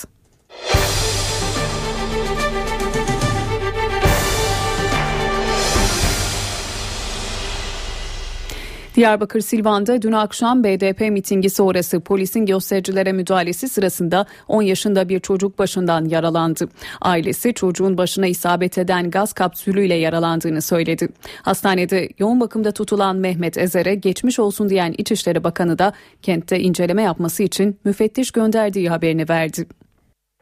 [8.95, 15.59] Diyarbakır Silvan'da dün akşam BDP mitingi sonrası polisin göstericilere müdahalesi sırasında 10 yaşında bir çocuk
[15.59, 16.69] başından yaralandı.
[17.01, 21.09] Ailesi çocuğun başına isabet eden gaz kapsülüyle yaralandığını söyledi.
[21.41, 27.43] Hastanede yoğun bakımda tutulan Mehmet Ezer'e geçmiş olsun diyen İçişleri Bakanı da kentte inceleme yapması
[27.43, 29.65] için müfettiş gönderdiği haberini verdi.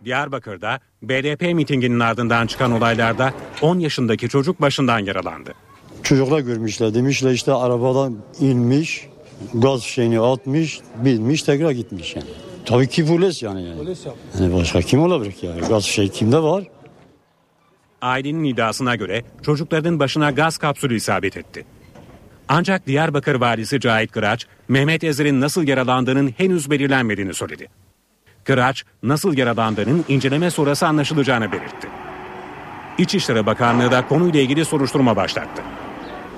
[0.05, 5.53] Diyarbakır'da BDP mitinginin ardından çıkan olaylarda 10 yaşındaki çocuk başından yaralandı.
[6.03, 9.07] Çocuklar görmüşler demişler işte arabadan inmiş
[9.53, 12.27] gaz şeyini atmış binmiş tekrar gitmiş yani.
[12.65, 13.63] Tabii ki polis yani.
[13.63, 13.95] yani.
[14.39, 15.61] Yani başka kim olabilir ki yani?
[15.61, 16.63] Gaz şey kimde var?
[18.01, 21.65] Ailenin iddiasına göre çocukların başına gaz kapsülü isabet etti.
[22.47, 27.67] Ancak Diyarbakır valisi Cahit Kıraç, Mehmet Ezer'in nasıl yaralandığının henüz belirlenmediğini söyledi.
[28.43, 31.87] Kıraç, nasıl yaralandığının inceleme sonrası anlaşılacağını belirtti.
[32.97, 35.63] İçişleri Bakanlığı da konuyla ilgili soruşturma başlattı.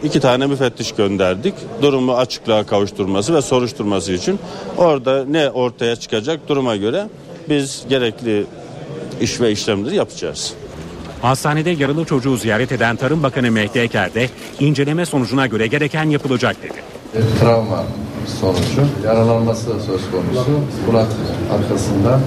[0.04, 1.54] İki tane müfettiş gönderdik.
[1.82, 4.40] Durumu açıklığa kavuşturması ve soruşturması için.
[4.78, 7.08] Orada ne ortaya çıkacak duruma göre
[7.50, 8.46] biz gerekli
[9.22, 10.54] iş ve işlemleri yapacağız.
[11.22, 14.30] Hastanede yaralı çocuğu ziyaret eden Tarım Bakanı Mehdi Eker de
[14.60, 16.74] inceleme sonucuna göre gereken yapılacak dedi.
[17.40, 17.84] Travma
[18.42, 20.60] sonucu yaralanması da söz konusu.
[20.86, 21.08] Kulak
[21.54, 22.20] arkasında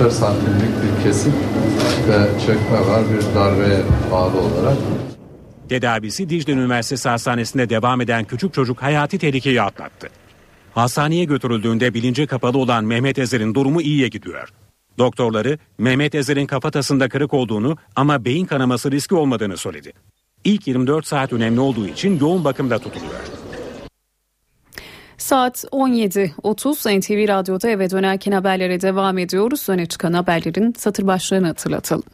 [0.00, 1.32] 3-4 santimlik bir kesik
[2.08, 3.80] ve çökme var bir darbeye
[4.12, 4.76] bağlı olarak.
[5.68, 10.08] Tedavisi Dicle Üniversitesi Hastanesi'nde devam eden küçük çocuk hayati tehlikeyi atlattı.
[10.74, 14.48] Hastaneye götürüldüğünde bilinci kapalı olan Mehmet Ezer'in durumu iyiye gidiyor.
[14.98, 19.92] Doktorları Mehmet Ezer'in kafatasında kırık olduğunu ama beyin kanaması riski olmadığını söyledi.
[20.44, 23.20] İlk 24 saat önemli olduğu için yoğun bakımda tutuluyor.
[25.18, 29.68] Saat 17.30 NTV Radyo'da eve dönerken haberlere devam ediyoruz.
[29.68, 32.04] Öne çıkan haberlerin satır başlarını hatırlatalım.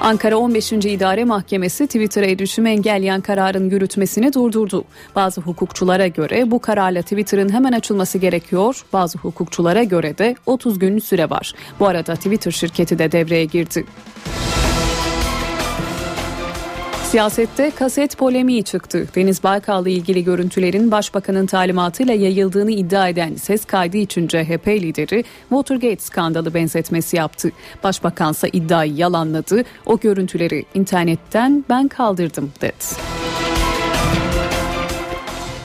[0.00, 0.72] Ankara 15.
[0.72, 4.84] İdare Mahkemesi Twitter'a erişimi engelleyen kararın yürütmesini durdurdu.
[5.14, 8.84] Bazı hukukçulara göre bu kararla Twitter'ın hemen açılması gerekiyor.
[8.92, 11.52] Bazı hukukçulara göre de 30 gün süre var.
[11.80, 13.84] Bu arada Twitter şirketi de devreye girdi.
[17.10, 19.06] Siyasette kaset polemiği çıktı.
[19.14, 26.00] Deniz Baykal'la ilgili görüntülerin başbakanın talimatıyla yayıldığını iddia eden ses kaydı için CHP lideri Watergate
[26.00, 27.52] skandalı benzetmesi yaptı.
[27.84, 29.64] Başbakansa iddiayı yalanladı.
[29.86, 32.74] O görüntüleri internetten ben kaldırdım dedi.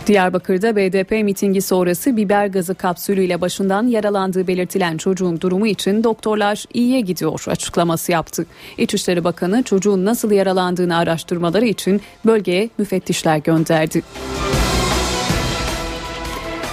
[0.07, 7.01] Diyarbakır'da BDP mitingi sonrası biber gazı kapsülüyle başından yaralandığı belirtilen çocuğun durumu için doktorlar iyiye
[7.01, 8.45] gidiyor açıklaması yaptı.
[8.77, 14.01] İçişleri Bakanı çocuğun nasıl yaralandığını araştırmaları için bölgeye müfettişler gönderdi.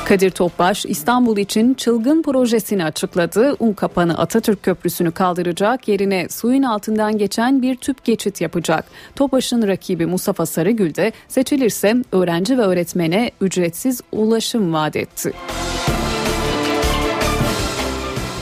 [0.05, 3.57] Kadir Topbaş İstanbul için çılgın projesini açıkladı.
[3.61, 8.85] Unkapanı Atatürk Köprüsü'nü kaldıracak yerine suyun altından geçen bir tüp geçit yapacak.
[9.17, 15.33] Topbaş'ın rakibi Mustafa Sarıgül de seçilirse öğrenci ve öğretmene ücretsiz ulaşım vaat etti.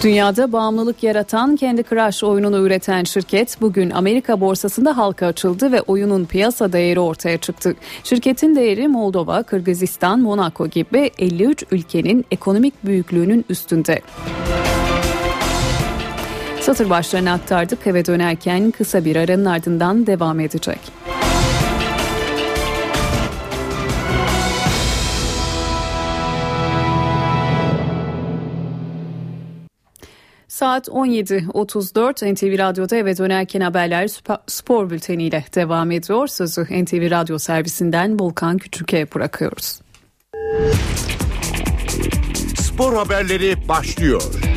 [0.03, 6.25] Dünyada bağımlılık yaratan Candy Crush oyununu üreten şirket bugün Amerika borsasında halka açıldı ve oyunun
[6.25, 7.75] piyasa değeri ortaya çıktı.
[8.05, 14.01] Şirketin değeri Moldova, Kırgızistan, Monaco gibi 53 ülkenin ekonomik büyüklüğünün üstünde.
[16.61, 20.81] Satır başlarını aktardık eve dönerken kısa bir aranın ardından devam edecek.
[30.61, 34.09] Saat 17.34 NTV Radyo'da eve dönerken haberler
[34.46, 36.27] spor bülteniyle devam ediyor.
[36.27, 39.81] Sözü NTV Radyo servisinden Volkan Küçük'e bırakıyoruz.
[42.57, 44.50] Spor haberleri başlıyor.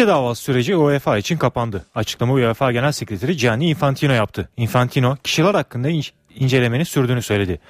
[0.00, 1.84] Şike davası süreci UEFA için kapandı.
[1.94, 4.48] Açıklama UEFA Genel Sekreteri Gianni Infantino yaptı.
[4.56, 6.02] Infantino kişiler hakkında in-
[6.34, 7.60] incelemenin sürdüğünü söyledi.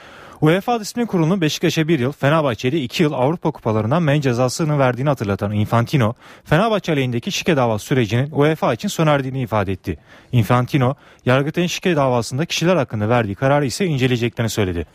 [0.40, 5.52] UEFA Disiplin Kurulu'nun Beşiktaş'a bir yıl, Fenerbahçe'de iki yıl Avrupa Kupalarından men cezasını verdiğini hatırlatan
[5.52, 6.14] Infantino,
[6.44, 9.98] Fenerbahçe aleyhindeki şike davası sürecinin UEFA için sona erdiğini ifade etti.
[10.32, 10.94] Infantino,
[11.26, 14.86] Yargıtay'ın şike davasında kişiler hakkında verdiği kararı ise inceleyeceklerini söyledi.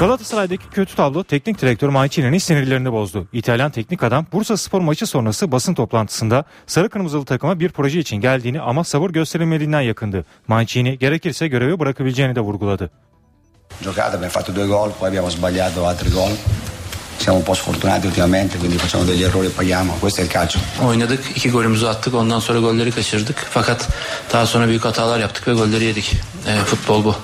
[0.00, 3.28] Galatasaray'daki kötü tablo teknik direktör Mancini'nin sinirlerini bozdu.
[3.32, 8.16] İtalyan teknik adam Bursa Spor maçı sonrası basın toplantısında sarı kırmızılı takıma bir proje için
[8.16, 10.24] geldiğini ama sabır gösterilmediğinden yakındı.
[10.48, 12.90] Mancini gerekirse görevi bırakabileceğini de vurguladı.
[13.82, 16.30] Giocata abbiamo fatto due gol, poi abbiamo sbagliato altri gol.
[17.18, 19.92] Siamo un po' sfortunati ultimamente, quindi facciamo degli errori e paghiamo.
[20.00, 20.60] Questo è il calcio.
[20.82, 23.36] Oynadık, iki golümüzü attık, ondan sonra golleri kaçırdık.
[23.50, 23.88] Fakat
[24.32, 26.12] daha sonra büyük hatalar yaptık ve golleri yedik.
[26.46, 27.14] E, futbol bu.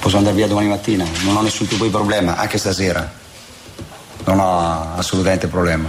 [0.00, 3.10] Posso andare via domani mattina, non ho nessun tipo di problema, anche stasera.
[4.26, 5.88] Non ho assolutamente problema.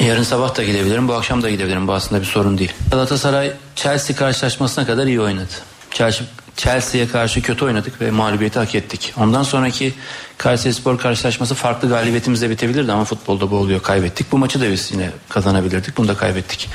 [0.00, 1.88] Yarın sabah da gidebilirim, bu akşam da gidebilirim.
[1.88, 2.72] Bu aslında bir sorun değil.
[2.90, 5.52] Galatasaray Chelsea karşılaşmasına kadar iyi oynadı.
[5.90, 6.26] Chelsea
[6.60, 9.12] Chelsea'ye karşı kötü oynadık ve mağlubiyeti hak ettik.
[9.16, 9.94] Ondan sonraki
[10.38, 13.82] Kayseri Spor karşılaşması farklı galibiyetimizle bitebilirdi ama futbolda bu oluyor.
[13.82, 14.32] Kaybettik.
[14.32, 15.96] Bu maçı da biz yine kazanabilirdik.
[15.96, 16.68] Bunu da kaybettik.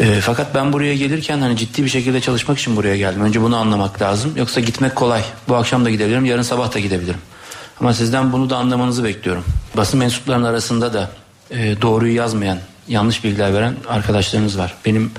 [0.00, 3.22] E, fakat ben buraya gelirken hani ciddi bir şekilde çalışmak için buraya geldim.
[3.22, 4.32] Önce bunu anlamak lazım.
[4.36, 5.22] Yoksa gitmek kolay.
[5.48, 6.24] Bu akşam da gidebilirim.
[6.24, 7.20] Yarın sabah da gidebilirim.
[7.80, 9.44] Ama sizden bunu da anlamanızı bekliyorum.
[9.76, 11.10] Basın mensuplarının arasında da
[11.50, 14.74] e, doğruyu yazmayan, yanlış bilgiler veren arkadaşlarınız var.
[14.84, 15.12] Benim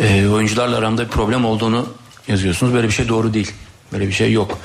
[0.00, 1.86] e, oyuncularla aramda bir problem olduğunu
[2.28, 2.74] yazıyorsunuz.
[2.74, 3.52] Böyle bir şey doğru değil.
[3.92, 4.58] Böyle bir şey yok.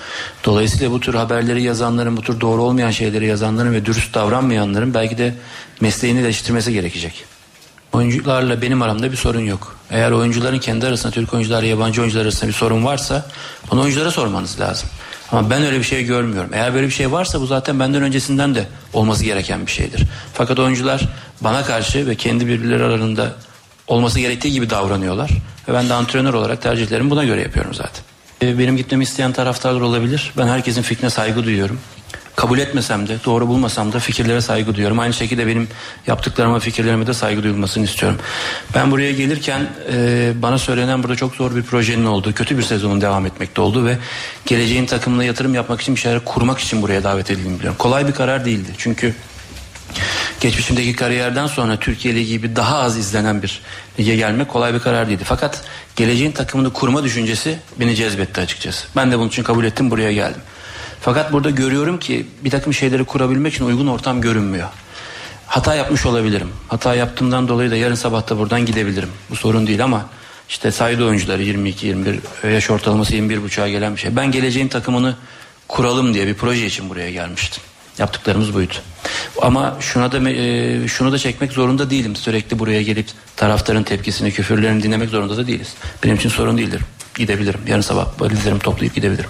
[0.45, 5.17] Dolayısıyla bu tür haberleri yazanların, bu tür doğru olmayan şeyleri yazanların ve dürüst davranmayanların belki
[5.17, 5.35] de
[5.81, 7.25] mesleğini değiştirmesi gerekecek.
[7.93, 9.75] Oyuncularla benim aramda bir sorun yok.
[9.91, 13.25] Eğer oyuncuların kendi arasında, Türk oyuncularla yabancı oyuncular arasında bir sorun varsa
[13.71, 14.89] bunu oyunculara sormanız lazım.
[15.31, 16.49] Ama ben öyle bir şey görmüyorum.
[16.53, 20.03] Eğer böyle bir şey varsa bu zaten benden öncesinden de olması gereken bir şeydir.
[20.33, 21.01] Fakat oyuncular
[21.41, 23.35] bana karşı ve kendi birbirleri aralarında
[23.87, 25.29] olması gerektiği gibi davranıyorlar.
[25.67, 28.03] Ve ben de antrenör olarak tercihlerimi buna göre yapıyorum zaten.
[28.41, 30.31] E, benim gitmemi isteyen taraftarlar olabilir.
[30.37, 31.79] Ben herkesin fikrine saygı duyuyorum.
[32.35, 34.99] Kabul etmesem de, doğru bulmasam da fikirlere saygı duyuyorum.
[34.99, 35.67] Aynı şekilde benim
[36.07, 38.19] yaptıklarıma, fikirlerime de saygı duyulmasını istiyorum.
[38.75, 43.01] Ben buraya gelirken e, bana söylenen burada çok zor bir projenin olduğu, kötü bir sezonun
[43.01, 43.97] devam etmekte olduğu ve
[44.45, 47.77] geleceğin takımına yatırım yapmak için bir şeyler kurmak için buraya davet edildiğimi biliyorum.
[47.79, 48.69] Kolay bir karar değildi.
[48.77, 49.15] Çünkü
[50.39, 53.61] geçmişimdeki kariyerden sonra Türkiye Ligi gibi daha az izlenen bir
[53.99, 55.23] lige gelmek kolay bir karar değildi.
[55.25, 55.61] Fakat
[55.95, 58.87] geleceğin takımını kurma düşüncesi beni cezbetti açıkçası.
[58.95, 60.41] Ben de bunun için kabul ettim buraya geldim.
[61.01, 64.67] Fakat burada görüyorum ki bir takım şeyleri kurabilmek için uygun ortam görünmüyor.
[65.47, 66.49] Hata yapmış olabilirim.
[66.67, 69.09] Hata yaptığımdan dolayı da yarın sabah da buradan gidebilirim.
[69.29, 70.05] Bu sorun değil ama
[70.49, 74.15] işte sayıda oyuncuları 22-21 yaş ortalaması 21.5'a gelen bir şey.
[74.15, 75.15] Ben geleceğin takımını
[75.67, 77.63] kuralım diye bir proje için buraya gelmiştim.
[77.97, 78.73] Yaptıklarımız buydu.
[79.41, 82.15] Ama şuna da e, şunu da çekmek zorunda değilim.
[82.15, 85.73] Sürekli buraya gelip taraftarın tepkisini, küfürlerini dinlemek zorunda da değiliz.
[86.03, 86.81] Benim için sorun değildir.
[87.17, 87.59] Gidebilirim.
[87.67, 89.29] Yarın sabah valizlerimi toplayıp gidebilirim.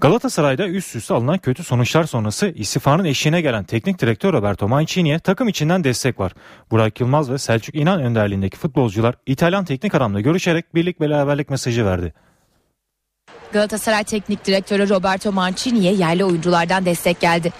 [0.00, 5.48] Galatasaray'da üst üste alınan kötü sonuçlar sonrası istifanın eşiğine gelen teknik direktör Roberto Mancini'ye takım
[5.48, 6.32] içinden destek var.
[6.70, 12.14] Burak Yılmaz ve Selçuk İnan önderliğindeki futbolcular İtalyan teknik adamla görüşerek birlik beraberlik mesajı verdi.
[13.52, 17.52] Galatasaray Teknik Direktörü Roberto Mancini'ye yerli oyunculardan destek geldi.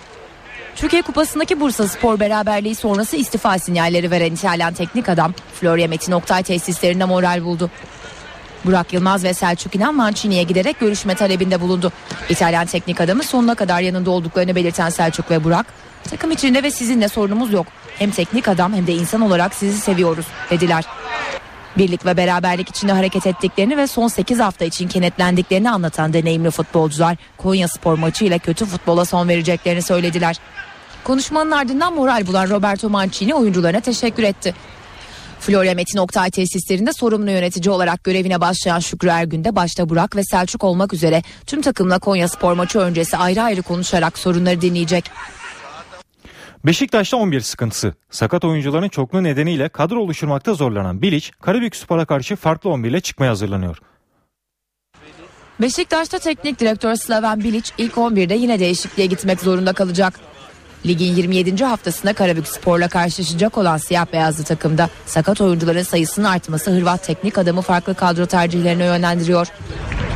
[0.77, 6.42] Türkiye Kupası'ndaki Bursa Spor beraberliği sonrası istifa sinyalleri veren İtalyan teknik adam Florya Metin Oktay
[6.42, 7.70] tesislerinde moral buldu.
[8.64, 11.92] Burak Yılmaz ve Selçuk İnan Mancini'ye giderek görüşme talebinde bulundu.
[12.29, 15.66] İtalyan teknik adamı sonuna kadar yanında olduklarını belirten Selçuk ve Burak,
[16.11, 17.66] takım içinde ve sizinle sorunumuz yok.
[17.98, 20.85] Hem teknik adam hem de insan olarak sizi seviyoruz dediler.
[21.78, 27.16] Birlik ve beraberlik içinde hareket ettiklerini ve son 8 hafta için kenetlendiklerini anlatan deneyimli futbolcular
[27.36, 30.36] Konya Spor maçı ile kötü futbola son vereceklerini söylediler.
[31.04, 34.54] Konuşmanın ardından moral bulan Roberto Mancini oyuncularına teşekkür etti.
[35.40, 40.24] Florya Metin Oktay tesislerinde sorumlu yönetici olarak görevine başlayan Şükrü Ergün de başta Burak ve
[40.24, 45.10] Selçuk olmak üzere tüm takımla Konya Spor maçı öncesi ayrı ayrı konuşarak sorunları dinleyecek.
[46.68, 47.94] Beşiktaş'ta 11 sıkıntısı.
[48.11, 53.31] Sakat oyuncuların çokluğu nedeniyle kadro oluşturmakta zorlanan Bilic, Karabük Spor'a karşı farklı 11 ile çıkmaya
[53.31, 53.78] hazırlanıyor.
[55.61, 60.20] Beşiktaş'ta teknik direktör Slaven Bilic ilk 11'de yine değişikliğe gitmek zorunda kalacak.
[60.87, 61.64] Ligin 27.
[61.64, 67.61] haftasında Karabük Spor'la karşılaşacak olan siyah beyazlı takımda sakat oyuncuların sayısının artması Hırvat teknik adamı
[67.61, 69.48] farklı kadro tercihlerine yönlendiriyor.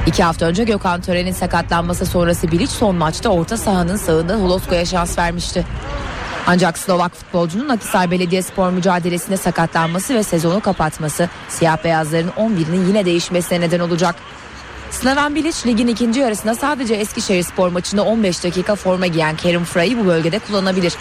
[0.06, 5.18] İki hafta önce Gökhan Tören'in sakatlanması sonrası Bilic son maçta orta sahanın sağında Holosko'ya şans
[5.18, 5.64] vermişti.
[6.46, 13.60] Ancak Slovak futbolcunun Akisar Belediyespor mücadelesinde sakatlanması ve sezonu kapatması siyah beyazların 11'inin yine değişmesine
[13.60, 14.14] neden olacak.
[14.90, 19.98] Slaven Bilic ligin ikinci yarısında sadece Eskişehir spor maçında 15 dakika forma giyen Kerim Fray'ı
[19.98, 20.94] bu bölgede kullanabilir.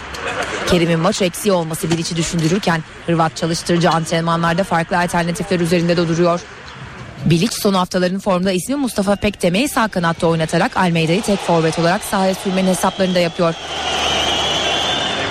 [0.70, 6.40] Kerim'in maç eksiği olması Bilic'i düşündürürken Hırvat çalıştırıcı antrenmanlarda farklı alternatifler üzerinde de duruyor.
[7.24, 12.34] Bilic son haftaların formda ismi Mustafa Pekteme'yi sağ kanatta oynatarak Almeida'yı tek forvet olarak sahaya
[12.34, 13.54] sürmenin hesaplarını da yapıyor.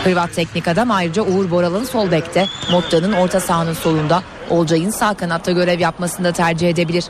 [0.04, 5.52] Hırvat teknik adam ayrıca Uğur Boral'ın sol bekte, Motta'nın orta sahanın solunda, Olcay'ın sağ kanatta
[5.52, 7.06] görev yapmasını da tercih edebilir.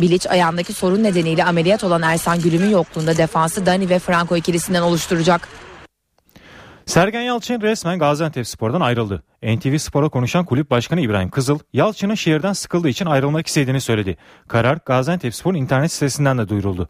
[0.00, 5.48] Bilic ayağındaki sorun nedeniyle ameliyat olan Ersan Gülüm'ün yokluğunda defansı Dani ve Franco ikilisinden oluşturacak.
[6.86, 9.22] Sergen Yalçın resmen Gaziantep Spor'dan ayrıldı.
[9.42, 14.16] NTV Spor'a konuşan kulüp başkanı İbrahim Kızıl, Yalçın'ın şehirden sıkıldığı için ayrılmak istediğini söyledi.
[14.48, 16.88] Karar Gaziantep Spor'un internet sitesinden de duyuruldu.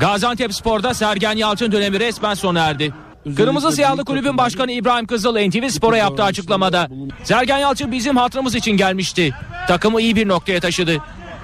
[0.00, 2.92] Gaziantep Spor'da Sergen Yalçın dönemi resmen sona erdi.
[3.36, 6.88] Kırmızı Siyahlı Kulübün Başkanı İbrahim Kızıl NTV Spor'a yaptığı açıklamada
[7.24, 9.34] Sergen Yalçın bizim hatırımız için gelmişti.
[9.68, 10.98] Takımı iyi bir noktaya taşıdı.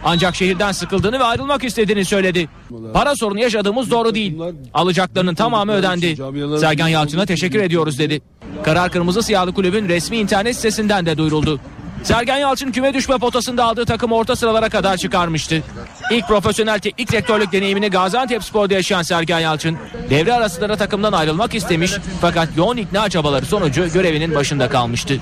[0.04, 2.48] Ancak şehirden sıkıldığını ve ayrılmak istediğini söyledi.
[2.92, 4.38] Para sorunu yaşadığımız doğru değil.
[4.74, 6.16] Alacaklarının tamamı ödendi.
[6.60, 8.22] Sergen Yalçın'a teşekkür ediyoruz dedi.
[8.64, 11.60] Karar Kırmızı Siyahlı Kulübün resmi internet sitesinden de duyuruldu.
[12.02, 15.62] Sergen Yalçın küme düşme potasında aldığı takım orta sıralara kadar çıkarmıştı.
[16.10, 19.78] İlk profesyonel teknik direktörlük deneyimini Gaziantep Spor'da yaşayan Sergen Yalçın
[20.10, 25.14] devre arasında takımdan ayrılmak istemiş fakat yoğun ikna çabaları sonucu görevinin başında kalmıştı.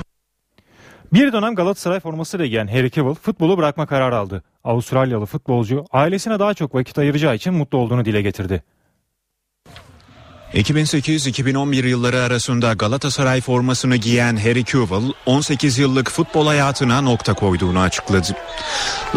[1.13, 4.43] Bir dönem Galatasaray formasıyla giyen Harry Cavill futbolu bırakma kararı aldı.
[4.65, 8.63] Avustralyalı futbolcu ailesine daha çok vakit ayıracağı için mutlu olduğunu dile getirdi.
[10.55, 18.29] 2008-2011 yılları arasında Galatasaray formasını giyen Harry Kewell 18 yıllık futbol hayatına nokta koyduğunu açıkladı.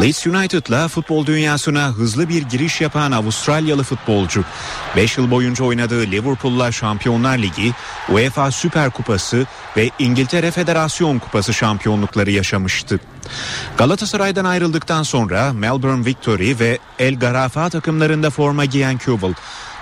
[0.02, 4.44] Leeds United'la futbol dünyasına hızlı bir giriş yapan Avustralyalı futbolcu
[4.96, 7.74] 5 yıl boyunca oynadığı Liverpool'la Şampiyonlar Ligi,
[8.10, 9.46] UEFA Süper Kupası
[9.78, 13.00] ve İngiltere Federasyon Kupası şampiyonlukları yaşamıştı.
[13.78, 19.34] Galatasaray'dan ayrıldıktan sonra Melbourne Victory ve El Garafa takımlarında forma giyen Kewell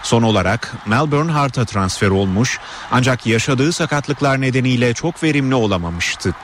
[0.04, 2.60] Son olarak Melbourne Heart'a transfer olmuş
[2.92, 6.36] ancak yaşadığı sakatlıklar nedeniyle çok verimli olamamıştı.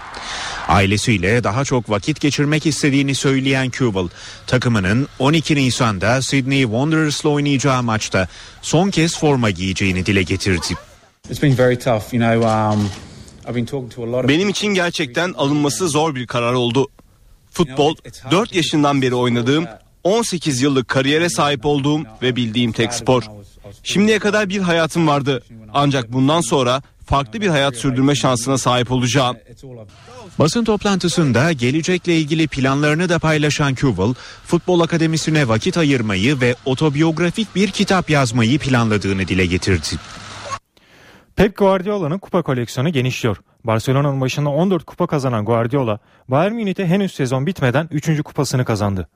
[0.68, 4.10] Ailesiyle daha çok vakit geçirmek istediğini söyleyen Kewell,
[4.48, 8.28] takımının 12 Nisan'da Sydney Wanderers'la oynayacağı maçta
[8.62, 10.76] son kez forma giyeceğini dile getirdi.
[14.28, 16.88] Benim için gerçekten alınması zor bir karar oldu.
[17.52, 17.96] Futbol
[18.32, 19.68] 4 yaşından beri oynadığım
[20.06, 23.24] 18 yıllık kariyere sahip olduğum ve bildiğim tek spor.
[23.84, 25.44] Şimdiye kadar bir hayatım vardı.
[25.74, 29.38] Ancak bundan sonra farklı bir hayat sürdürme şansına sahip olacağım.
[30.40, 34.14] Basın toplantısında gelecekle ilgili planlarını da paylaşan Kewell,
[34.46, 39.88] futbol akademisine vakit ayırmayı ve otobiyografik bir kitap yazmayı planladığını dile getirdi.
[41.36, 43.38] Pep Guardiola'nın kupa koleksiyonu genişliyor.
[43.64, 48.22] Barcelona'nın başında 14 kupa kazanan Guardiola, Bayern Münih'te henüz sezon bitmeden 3.
[48.24, 49.08] kupasını kazandı.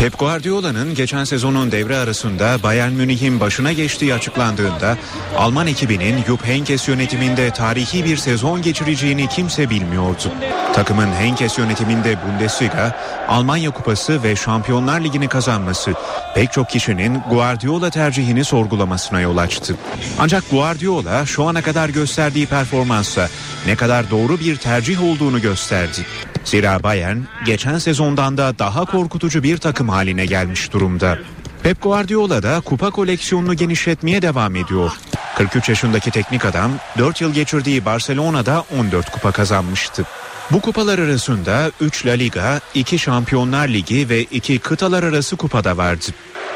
[0.00, 4.96] Pep Guardiola'nın geçen sezonun devre arasında Bayern Münih'in başına geçtiği açıklandığında
[5.36, 10.32] Alman ekibinin Jupp Heynckes yönetiminde tarihi bir sezon geçireceğini kimse bilmiyordu.
[10.74, 12.98] Takımın Heynckes yönetiminde Bundesliga,
[13.28, 15.94] Almanya Kupası ve Şampiyonlar Ligi'ni kazanması
[16.34, 19.76] pek çok kişinin Guardiola tercihini sorgulamasına yol açtı.
[20.18, 23.28] Ancak Guardiola şu ana kadar gösterdiği performansla
[23.66, 26.06] ne kadar doğru bir tercih olduğunu gösterdi.
[26.44, 31.18] Zira Bayern geçen sezondan da daha korkutucu bir takım haline gelmiş durumda.
[31.62, 34.92] Pep Guardiola da kupa koleksiyonunu genişletmeye devam ediyor.
[35.36, 40.04] 43 yaşındaki teknik adam 4 yıl geçirdiği Barcelona'da 14 kupa kazanmıştı.
[40.50, 46.06] Bu kupalar arasında 3 La Liga, 2 Şampiyonlar Ligi ve 2 kıtalar arası kupada vardı.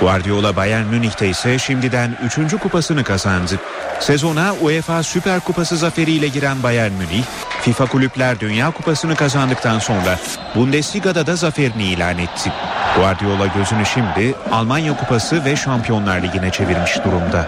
[0.00, 2.56] Guardiola Bayern Münih'te ise şimdiden 3.
[2.56, 3.60] kupasını kazandı.
[4.00, 7.24] Sezona UEFA Süper Kupası zaferiyle giren Bayern Münih,
[7.60, 10.18] FIFA Kulüpler Dünya Kupası'nı kazandıktan sonra
[10.54, 12.52] Bundesliga'da da zaferini ilan etti.
[12.96, 17.46] Guardiola gözünü şimdi Almanya Kupası ve Şampiyonlar Ligi'ne çevirmiş durumda.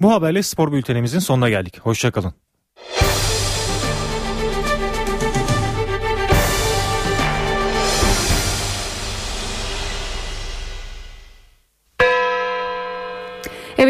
[0.00, 1.80] Bu haberle spor bültenimizin sonuna geldik.
[1.80, 2.41] Hoşçakalın.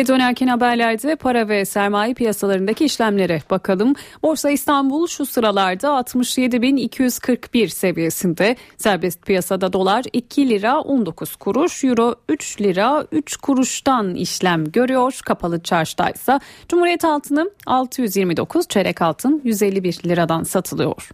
[0.03, 3.95] Eve dönerken haberlerde para ve sermaye piyasalarındaki işlemlere bakalım.
[4.23, 8.57] Borsa İstanbul şu sıralarda 67.241 seviyesinde.
[8.77, 15.21] Serbest piyasada dolar 2 lira 19 kuruş, euro 3 lira 3 kuruştan işlem görüyor.
[15.25, 21.11] Kapalı çarşıda ise Cumhuriyet altını 629, çeyrek altın 151 liradan satılıyor.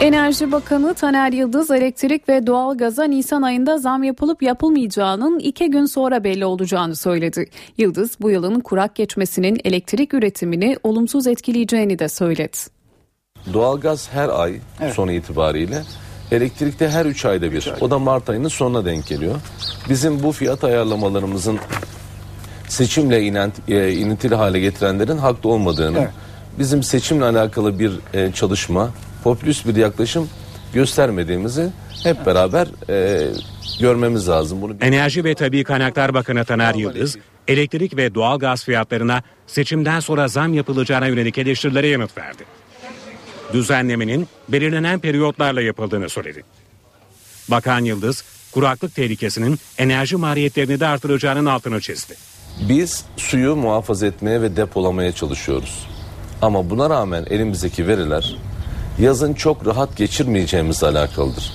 [0.00, 6.24] Enerji Bakanı Taner Yıldız elektrik ve doğalgaza Nisan ayında zam yapılıp yapılmayacağının iki gün sonra
[6.24, 7.46] belli olacağını söyledi.
[7.78, 12.56] Yıldız bu yılın kurak geçmesinin elektrik üretimini olumsuz etkileyeceğini de söyledi.
[13.52, 14.94] Doğalgaz her ay evet.
[14.94, 15.82] sonu itibariyle
[16.32, 17.72] elektrikte her 3 ayda bir.
[17.80, 19.36] O da Mart ayının sonuna denk geliyor.
[19.88, 21.58] Bizim bu fiyat ayarlamalarımızın
[22.68, 26.10] seçimle inent, e, inintili hale getirenlerin haklı olmadığını, evet.
[26.58, 28.90] bizim seçimle alakalı bir e, çalışma,
[29.24, 30.28] popülist bir yaklaşım
[30.72, 31.70] göstermediğimizi
[32.02, 33.28] hep beraber e,
[33.80, 34.62] görmemiz lazım.
[34.62, 37.16] Bunu Enerji ve Tabi Kaynaklar Bakanı Taner Yıldız,
[37.48, 42.44] elektrik ve doğal gaz fiyatlarına seçimden sonra zam yapılacağına yönelik eleştirilere yanıt verdi.
[43.52, 46.42] Düzenlemenin belirlenen periyotlarla yapıldığını söyledi.
[47.48, 52.14] Bakan Yıldız, kuraklık tehlikesinin enerji maliyetlerini de artıracağının altını çizdi.
[52.68, 55.86] Biz suyu muhafaza etmeye ve depolamaya çalışıyoruz.
[56.42, 58.36] Ama buna rağmen elimizdeki veriler
[59.00, 61.52] yazın çok rahat geçirmeyeceğimizle alakalıdır.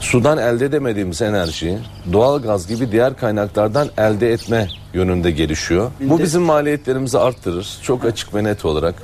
[0.00, 1.78] Sudan elde edemediğimiz enerjiyi
[2.12, 5.90] doğal gaz gibi diğer kaynaklardan elde etme yönünde gelişiyor.
[6.00, 7.78] Bu bizim maliyetlerimizi arttırır.
[7.82, 8.94] Çok açık ve net olarak.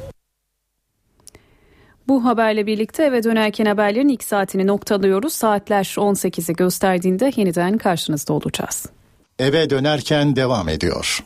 [2.08, 5.32] Bu haberle birlikte eve dönerken haberlerin ilk saatini noktalıyoruz.
[5.32, 8.86] Saatler 18'i gösterdiğinde yeniden karşınızda olacağız.
[9.38, 11.24] Eve dönerken devam ediyor.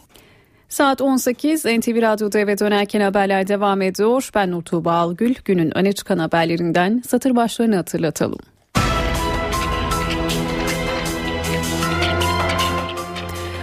[0.69, 4.31] Saat 18 NTV Radyo'da eve dönerken haberler devam ediyor.
[4.35, 5.35] Ben Nur Tuğba Algül.
[5.45, 8.39] Günün öne çıkan haberlerinden satır başlarını hatırlatalım.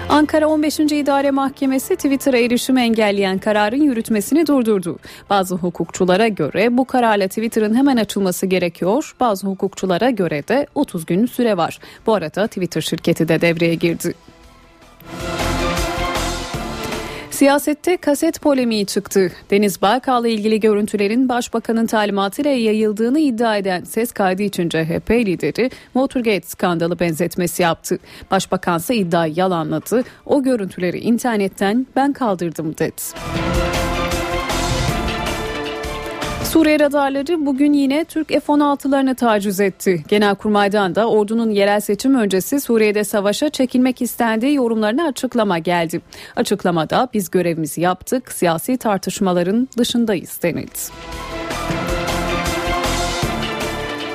[0.09, 0.79] Ankara 15.
[0.79, 4.99] İdare Mahkemesi Twitter'a erişim engelleyen kararın yürütmesini durdurdu.
[5.29, 9.15] Bazı hukukçulara göre bu kararla Twitter'ın hemen açılması gerekiyor.
[9.19, 11.79] Bazı hukukçulara göre de 30 gün süre var.
[12.05, 14.13] Bu arada Twitter şirketi de devreye girdi.
[17.43, 19.31] Siyasette kaset polemiği çıktı.
[19.51, 26.41] Deniz Baykal'la ilgili görüntülerin başbakanın talimatıyla yayıldığını iddia eden ses kaydı için CHP lideri Motorgate
[26.41, 27.99] skandalı benzetmesi yaptı.
[28.31, 30.03] Başbakansa iddiayı yalanladı.
[30.25, 33.01] O görüntüleri internetten ben kaldırdım dedi.
[36.53, 40.03] Suriye radarları bugün yine Türk F-16'larını taciz etti.
[40.07, 46.01] Genelkurmay'dan da ordunun yerel seçim öncesi Suriye'de savaşa çekilmek istendiği yorumlarına açıklama geldi.
[46.35, 50.79] Açıklamada biz görevimizi yaptık, siyasi tartışmaların dışındayız denildi.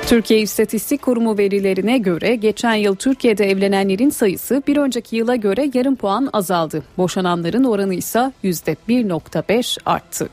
[0.07, 5.97] Türkiye İstatistik Kurumu verilerine göre geçen yıl Türkiye'de evlenenlerin sayısı bir önceki yıla göre yarım
[5.97, 6.83] puan azaldı.
[6.99, 10.29] Boşananların oranı ise %1.5 arttı.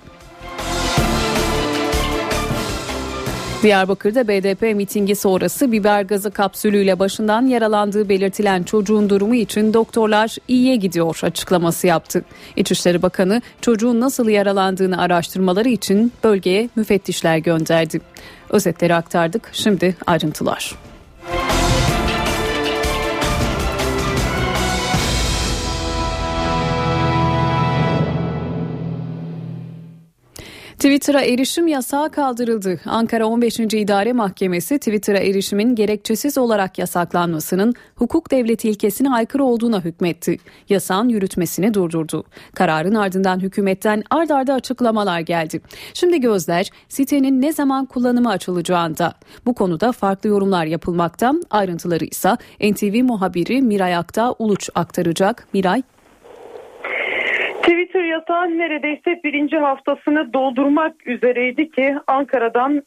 [3.66, 10.76] Diyarbakır'da BDP mitingi sonrası biber gazı kapsülüyle başından yaralandığı belirtilen çocuğun durumu için doktorlar iyiye
[10.76, 12.26] gidiyor açıklaması yaptı.
[12.56, 18.02] İçişleri Bakanı çocuğun nasıl yaralandığını araştırmaları için bölgeye müfettişler gönderdi.
[18.50, 19.50] Özetleri aktardık.
[19.54, 20.76] Şimdi ayrıntılar.
[30.76, 32.80] Twitter'a erişim yasağı kaldırıldı.
[32.86, 33.60] Ankara 15.
[33.60, 40.38] İdare Mahkemesi Twitter'a erişimin gerekçesiz olarak yasaklanmasının hukuk devleti ilkesine aykırı olduğuna hükmetti.
[40.70, 42.24] Yasağın yürütmesini durdurdu.
[42.56, 45.62] Kararın ardından hükümetten ard arda açıklamalar geldi.
[45.94, 49.14] Şimdi gözler sitenin ne zaman kullanıma açılacağında.
[49.46, 51.34] Bu konuda farklı yorumlar yapılmakta.
[51.50, 55.48] Ayrıntıları ise NTV muhabiri Miray Akta Uluç aktaracak.
[55.54, 55.84] Miray
[57.86, 62.84] Twitter yasağın neredeyse birinci haftasını doldurmak üzereydi ki Ankara'dan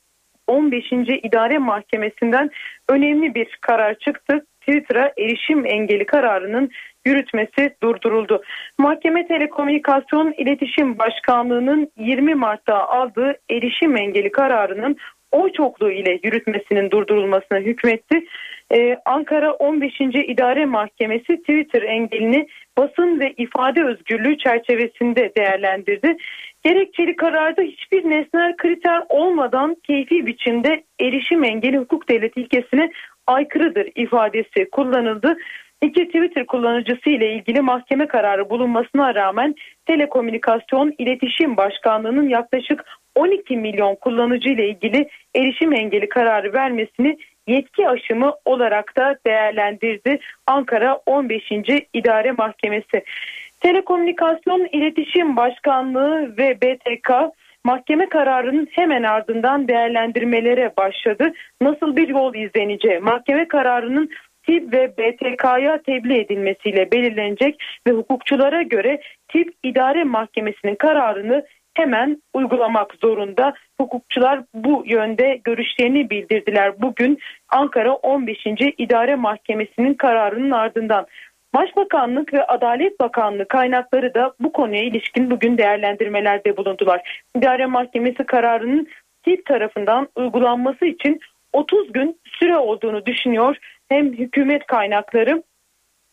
[0.46, 0.92] 15.
[1.22, 2.50] İdare Mahkemesi'nden
[2.88, 4.46] önemli bir karar çıktı.
[4.60, 6.70] Twitter'a erişim engeli kararının
[7.06, 8.42] yürütmesi durduruldu.
[8.78, 14.96] Mahkeme Telekomünikasyon İletişim Başkanlığı'nın 20 Mart'ta aldığı erişim engeli kararının
[15.32, 18.24] oy çokluğu ile yürütmesinin durdurulmasına hükmetti.
[18.74, 20.00] Ee, Ankara 15.
[20.00, 22.46] İdare Mahkemesi Twitter engelini
[22.78, 26.16] basın ve ifade özgürlüğü çerçevesinde değerlendirdi.
[26.64, 32.90] Gerekçeli kararda hiçbir nesnel kriter olmadan keyfi biçimde erişim engeli hukuk devleti ilkesine
[33.26, 35.36] aykırıdır ifadesi kullanıldı.
[35.82, 39.54] İki Twitter kullanıcısı ile ilgili mahkeme kararı bulunmasına rağmen
[39.86, 47.16] Telekomünikasyon İletişim Başkanlığı'nın yaklaşık 12 milyon kullanıcı ile ilgili erişim engeli kararı vermesini
[47.48, 51.42] yetki aşımı olarak da değerlendirdi Ankara 15.
[51.92, 53.04] İdare Mahkemesi.
[53.60, 57.10] Telekomünikasyon İletişim Başkanlığı ve BTK
[57.64, 61.32] mahkeme kararının hemen ardından değerlendirmelere başladı.
[61.60, 64.10] Nasıl bir yol izleneceği, mahkeme kararının
[64.46, 71.44] TİP ve BTK'ya tebliğ edilmesiyle belirlenecek ve hukukçulara göre TİP İdare Mahkemesi'nin kararını
[71.78, 73.54] hemen uygulamak zorunda.
[73.80, 76.82] Hukukçular bu yönde görüşlerini bildirdiler.
[76.82, 77.18] Bugün
[77.48, 78.46] Ankara 15.
[78.78, 81.06] İdare Mahkemesi'nin kararının ardından
[81.54, 87.24] Başbakanlık ve Adalet Bakanlığı kaynakları da bu konuya ilişkin bugün değerlendirmelerde bulundular.
[87.36, 88.88] İdare Mahkemesi kararının
[89.24, 91.20] TİP tarafından uygulanması için
[91.52, 93.56] 30 gün süre olduğunu düşünüyor.
[93.88, 95.42] Hem hükümet kaynakları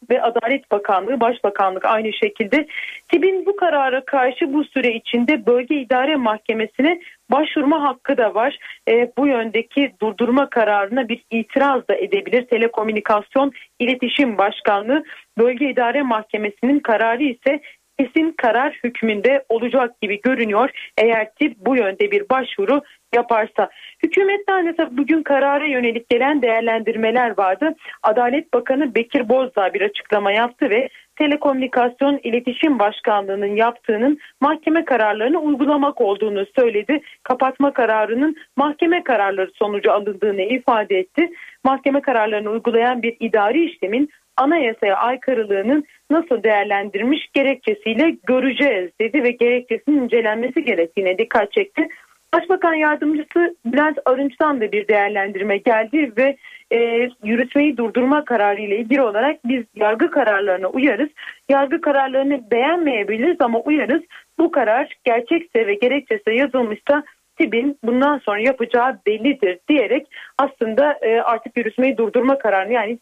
[0.10, 2.68] ve Adalet Bakanlığı, Başbakanlık aynı şekilde
[3.12, 7.00] TİB'in bu karara karşı bu süre içinde Bölge İdare Mahkemesi'ne
[7.32, 8.60] başvurma hakkı da var.
[8.90, 12.46] E, bu yöndeki durdurma kararına bir itiraz da edebilir.
[12.48, 15.04] Telekomünikasyon İletişim Başkanlığı
[15.38, 17.62] Bölge İdare Mahkemesi'nin kararı ise
[18.00, 20.70] kesin karar hükmünde olacak gibi görünüyor.
[20.98, 22.82] Eğer tip bu yönde bir başvuru
[23.16, 23.70] yaparsa.
[24.04, 27.76] Hükümetten de tabii bugün karara yönelik gelen değerlendirmeler vardı.
[28.04, 36.02] Adalet Bakanı Bekir Bozdağ bir açıklama yaptı ve Telekomünikasyon İletişim Başkanlığı'nın yaptığının mahkeme kararlarını uygulamak
[36.02, 37.02] olduğunu söyledi.
[37.24, 41.30] Kapatma kararının mahkeme kararları sonucu alındığını ifade etti.
[41.64, 50.02] Mahkeme kararlarını uygulayan bir idari işlemin anayasaya aykırılığının nasıl değerlendirmiş gerekçesiyle göreceğiz dedi ve gerekçesinin
[50.02, 51.88] incelenmesi gerektiğine dikkat çekti.
[52.36, 56.38] Başbakan yardımcısı Bülent Arınç'tan da bir değerlendirme geldi ve
[56.72, 61.10] e, yürütmeyi durdurma kararı ile ilgili olarak biz yargı kararlarına uyarız.
[61.50, 64.02] Yargı kararlarını beğenmeyebiliriz ama uyarız.
[64.40, 67.04] Bu karar gerçekse ve gerekçesi yazılmışsa
[67.38, 70.08] TİB'in bundan sonra yapacağı bellidir diyerek
[70.38, 73.00] aslında e, artık yürütmeyi durdurma kararını yani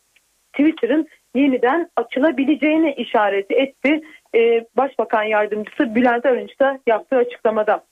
[0.53, 4.01] Twitter'ın yeniden açılabileceğine işaret etti.
[4.35, 7.83] Ee, Başbakan Yardımcısı Bülent Arınç da yaptığı açıklamada.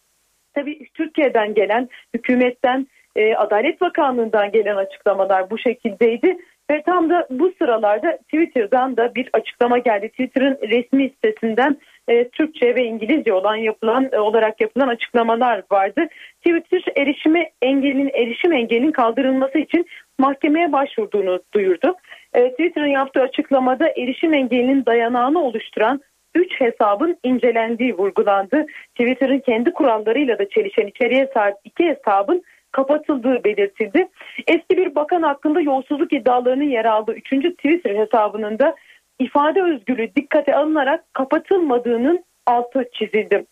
[0.53, 6.37] Tabii Türkiye'den gelen, hükümetten, e, Adalet Bakanlığı'ndan gelen açıklamalar bu şekildeydi.
[6.71, 10.09] Ve tam da bu sıralarda Twitter'dan da bir açıklama geldi.
[10.09, 11.77] Twitter'ın resmi sitesinden
[12.07, 16.07] e, Türkçe ve İngilizce olan yapılan e, olarak yapılan açıklamalar vardı.
[16.45, 19.85] Twitter erişime engelin erişim engelinin kaldırılması için
[20.19, 21.95] mahkemeye başvurduğunu duyurdu.
[22.33, 26.01] E, Twitter'ın yaptığı açıklamada erişim engelinin dayanağını oluşturan
[26.35, 28.65] 3 hesabın incelendiği vurgulandı.
[28.95, 34.07] Twitter'ın kendi kurallarıyla da çelişen içeriye sahip 2 hesabın kapatıldığı belirtildi.
[34.47, 37.29] Eski bir bakan hakkında yolsuzluk iddialarının yer aldığı 3.
[37.29, 38.75] Twitter hesabının da
[39.19, 43.45] ifade özgürlüğü dikkate alınarak kapatılmadığının altı çizildi.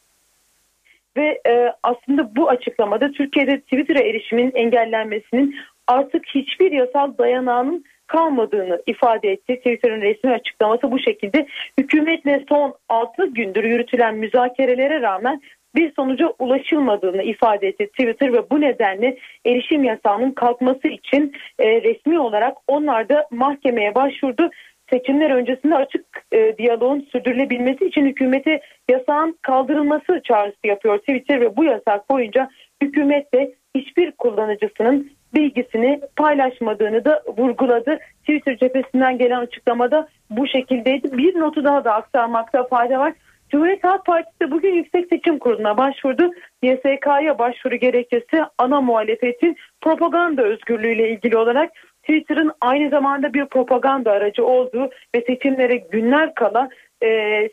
[1.18, 5.56] Ve e, aslında bu açıklamada Türkiye'de Twitter'a erişimin engellenmesinin
[5.88, 9.56] artık hiçbir yasal dayanağının kalmadığını ifade etti.
[9.56, 11.48] Twitter'ın resmi açıklaması bu şekilde.
[11.80, 15.42] Hükümetle son 6 gündür yürütülen müzakerelere rağmen
[15.76, 22.20] bir sonuca ulaşılmadığını ifade etti Twitter ve bu nedenle erişim yasağının kalkması için e, resmi
[22.20, 24.50] olarak onlar da mahkemeye başvurdu.
[24.90, 31.64] Seçimler öncesinde açık e, diyaloğun sürdürülebilmesi için hükümete yasağın kaldırılması çağrısı yapıyor Twitter ve bu
[31.64, 32.50] yasak boyunca
[32.82, 38.00] hükümetle hiçbir kullanıcısının bilgisini paylaşmadığını da vurguladı.
[38.20, 41.18] Twitter cephesinden gelen açıklamada bu şekildeydi.
[41.18, 43.14] Bir notu daha da aktarmakta fayda var.
[43.50, 46.32] Cumhuriyet Halk Partisi bugün Yüksek Seçim Kurulu'na başvurdu.
[46.64, 51.72] YSK'ya başvuru gerekçesi ana muhalefetin propaganda özgürlüğüyle ilgili olarak
[52.02, 56.70] Twitter'ın aynı zamanda bir propaganda aracı olduğu ve seçimlere günler kala
[57.04, 57.10] e,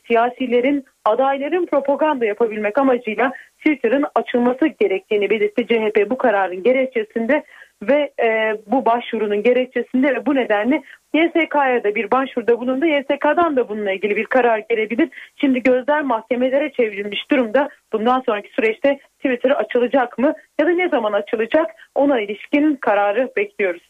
[0.07, 7.45] siyasilerin adayların propaganda yapabilmek amacıyla Twitter'ın açılması gerektiğini belirtti CHP bu kararın gerekçesinde
[7.83, 10.83] ve e, bu başvurunun gerekçesinde ve bu nedenle
[11.15, 12.87] YSK'ya da bir başvuruda bulundu.
[12.87, 15.09] YSK'dan da bununla ilgili bir karar gelebilir.
[15.37, 17.69] Şimdi gözler mahkemelere çevrilmiş durumda.
[17.93, 23.83] Bundan sonraki süreçte Twitter açılacak mı ya da ne zaman açılacak ona ilişkin kararı bekliyoruz.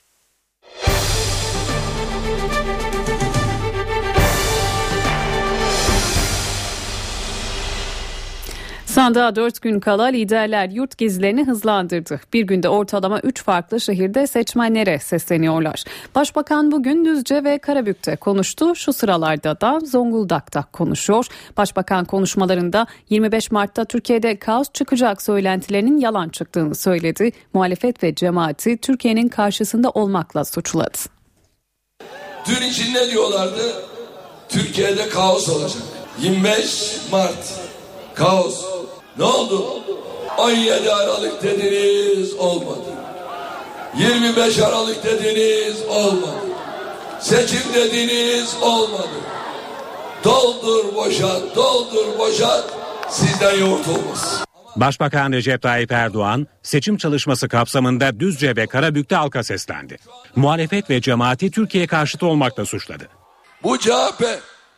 [8.96, 12.20] Sandığa 4 gün kala liderler yurt gezilerini hızlandırdı.
[12.32, 15.84] Bir günde ortalama 3 farklı şehirde seçmenlere sesleniyorlar.
[16.14, 18.74] Başbakan bugün Düzce ve Karabük'te konuştu.
[18.74, 21.26] Şu sıralarda da Zonguldak'ta konuşuyor.
[21.56, 27.32] Başbakan konuşmalarında 25 Mart'ta Türkiye'de kaos çıkacak söylentilerinin yalan çıktığını söyledi.
[27.52, 30.98] Muhalefet ve cemaati Türkiye'nin karşısında olmakla suçladı.
[32.48, 33.62] Dün için ne diyorlardı?
[34.48, 35.82] Türkiye'de kaos olacak.
[36.22, 37.60] 25 Mart
[38.14, 38.85] kaos.
[39.18, 39.82] Ne oldu?
[40.38, 42.88] 17 Aralık dediniz olmadı.
[43.98, 46.46] 25 Aralık dediniz olmadı.
[47.20, 49.08] Seçim dediniz olmadı.
[50.24, 52.64] Doldur boşalt, doldur boşalt
[53.08, 54.44] sizden yoğurt olmaz.
[54.76, 59.96] Başbakan Recep Tayyip Erdoğan seçim çalışması kapsamında Düzce ve Karabük'te halka seslendi.
[60.36, 63.08] Muhalefet ve cemaati Türkiye karşıtı olmakla suçladı.
[63.62, 64.24] Bu CHP,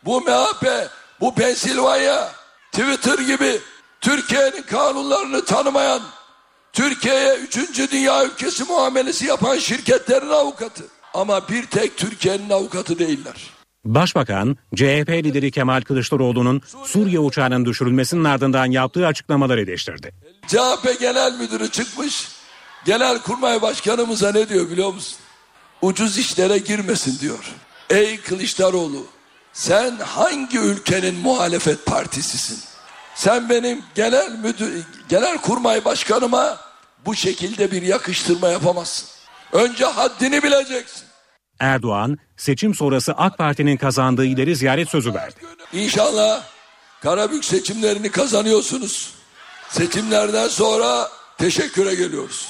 [0.05, 0.67] bu MHP,
[1.21, 2.29] bu Pensilvanya,
[2.73, 3.61] Twitter gibi
[4.01, 6.03] Türkiye'nin kanunlarını tanımayan,
[6.73, 10.85] Türkiye'ye üçüncü dünya ülkesi muamelesi yapan şirketlerin avukatı.
[11.15, 13.51] Ama bir tek Türkiye'nin avukatı değiller.
[13.85, 20.13] Başbakan, CHP lideri Kemal Kılıçdaroğlu'nun Suriye uçağının düşürülmesinin ardından yaptığı açıklamaları eleştirdi.
[20.47, 22.29] CHP Genel Müdürü çıkmış,
[22.85, 25.19] Genel Kurmay Başkanımıza ne diyor biliyor musun?
[25.83, 27.53] Ucuz işlere girmesin diyor.
[27.91, 29.07] Ey Kılıçdaroğlu,
[29.53, 32.68] sen hangi ülkenin muhalefet partisisin?
[33.19, 36.61] Sen benim genel müdür, genel kurmay başkanıma
[37.07, 39.09] bu şekilde bir yakıştırma yapamazsın.
[39.53, 41.03] Önce haddini bileceksin.
[41.61, 45.35] Erdoğan seçim sonrası AK Parti'nin kazandığı ileri ziyaret sözü verdi.
[45.73, 46.43] İnşallah
[47.03, 49.15] Karabük seçimlerini kazanıyorsunuz.
[49.69, 51.09] Seçimlerden sonra
[51.39, 52.49] teşekküre geliyoruz.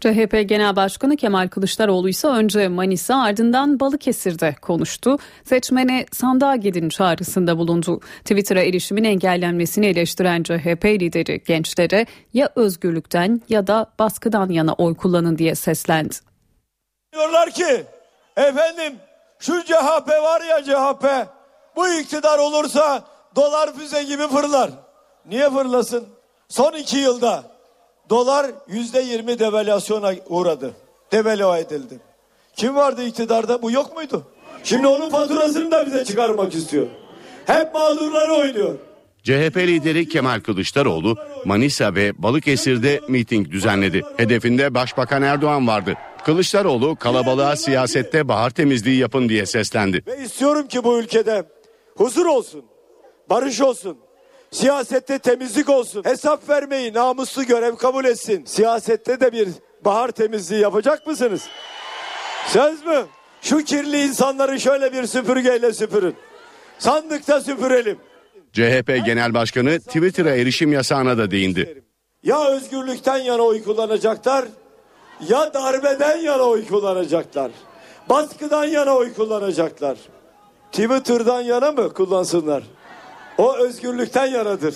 [0.00, 5.18] CHP Genel Başkanı Kemal Kılıçdaroğlu ise önce Manisa ardından Balıkesir'de konuştu.
[5.44, 8.00] Seçmene sandığa gidin çağrısında bulundu.
[8.20, 15.38] Twitter'a erişimin engellenmesini eleştiren CHP lideri gençlere ya özgürlükten ya da baskıdan yana oy kullanın
[15.38, 16.14] diye seslendi.
[17.12, 17.84] Diyorlar ki
[18.36, 18.92] efendim
[19.38, 21.04] şu CHP var ya CHP
[21.76, 23.04] bu iktidar olursa
[23.36, 24.70] dolar füze gibi fırlar.
[25.26, 26.08] Niye fırlasın?
[26.48, 27.59] Son iki yılda
[28.10, 30.74] dolar yüzde yirmi devalüasyona uğradı.
[31.12, 32.00] Devalüa edildi.
[32.56, 33.62] Kim vardı iktidarda?
[33.62, 34.26] Bu yok muydu?
[34.64, 36.86] Şimdi onun faturasını da bize çıkarmak istiyor.
[37.46, 38.78] Hep mağdurları oynuyor.
[39.22, 44.02] CHP lideri Kemal Kılıçdaroğlu Manisa ve Balıkesir'de miting düzenledi.
[44.16, 45.94] Hedefinde Başbakan Erdoğan vardı.
[46.24, 50.02] Kılıçdaroğlu kalabalığa siyasette bahar temizliği yapın diye seslendi.
[50.06, 51.44] Ve istiyorum ki bu ülkede
[51.96, 52.64] huzur olsun,
[53.30, 53.98] barış olsun,
[54.50, 56.04] siyasette temizlik olsun.
[56.04, 58.44] Hesap vermeyi namuslu görev kabul etsin.
[58.44, 59.48] Siyasette de bir
[59.84, 61.48] bahar temizliği yapacak mısınız?
[62.46, 63.06] Söz mü?
[63.42, 66.16] Şu kirli insanları şöyle bir süpürgeyle süpürün.
[66.78, 67.98] Sandıkta süpürelim.
[68.52, 71.82] CHP Genel Başkanı Twitter'a erişim yasağına da değindi.
[72.22, 74.44] Ya özgürlükten yana oy kullanacaklar
[75.28, 77.50] ya darbeden yana oy kullanacaklar.
[78.08, 79.96] Baskıdan yana oy kullanacaklar.
[80.72, 82.62] Twitter'dan yana mı kullansınlar?
[83.40, 84.74] O özgürlükten yanadır.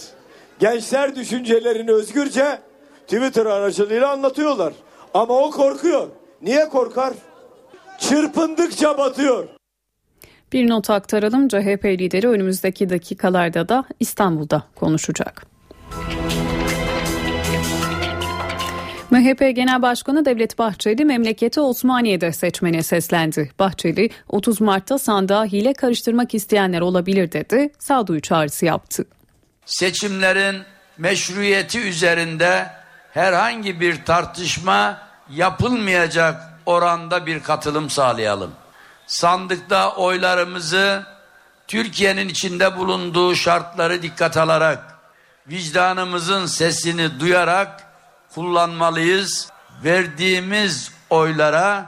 [0.59, 2.59] Gençler düşüncelerini özgürce
[3.07, 4.73] Twitter aracılığıyla anlatıyorlar.
[5.15, 6.09] Ama o korkuyor.
[6.43, 7.15] Niye korkar?
[7.99, 9.49] Çırpındıkça batıyor.
[10.53, 11.49] Bir not aktaralım.
[11.49, 15.47] CHP lideri önümüzdeki dakikalarda da İstanbul'da konuşacak.
[19.15, 23.51] MHP Genel Başkanı Devlet Bahçeli memleketi Osmaniye'de seçmene seslendi.
[23.59, 27.73] Bahçeli 30 Mart'ta sandığa hile karıştırmak isteyenler olabilir dedi.
[27.79, 29.05] Sağduyu çağrısı yaptı.
[29.67, 30.63] Seçimlerin
[30.99, 32.67] meşruiyeti üzerinde
[33.13, 34.99] herhangi bir tartışma
[35.31, 38.51] yapılmayacak oranda bir katılım sağlayalım.
[39.07, 41.03] Sandıkta oylarımızı
[41.67, 44.99] Türkiye'nin içinde bulunduğu şartları dikkat alarak
[45.49, 47.94] vicdanımızın sesini duyarak
[48.35, 49.49] kullanmalıyız.
[49.85, 51.87] Verdiğimiz oylara,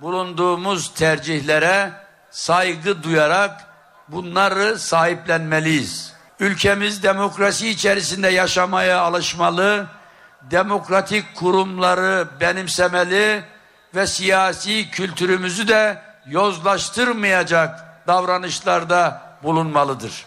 [0.00, 1.92] bulunduğumuz tercihlere
[2.30, 3.64] saygı duyarak
[4.08, 6.12] bunları sahiplenmeliyiz.
[6.40, 9.86] Ülkemiz demokrasi içerisinde yaşamaya alışmalı,
[10.42, 13.44] demokratik kurumları benimsemeli
[13.94, 20.26] ve siyasi kültürümüzü de yozlaştırmayacak davranışlarda bulunmalıdır.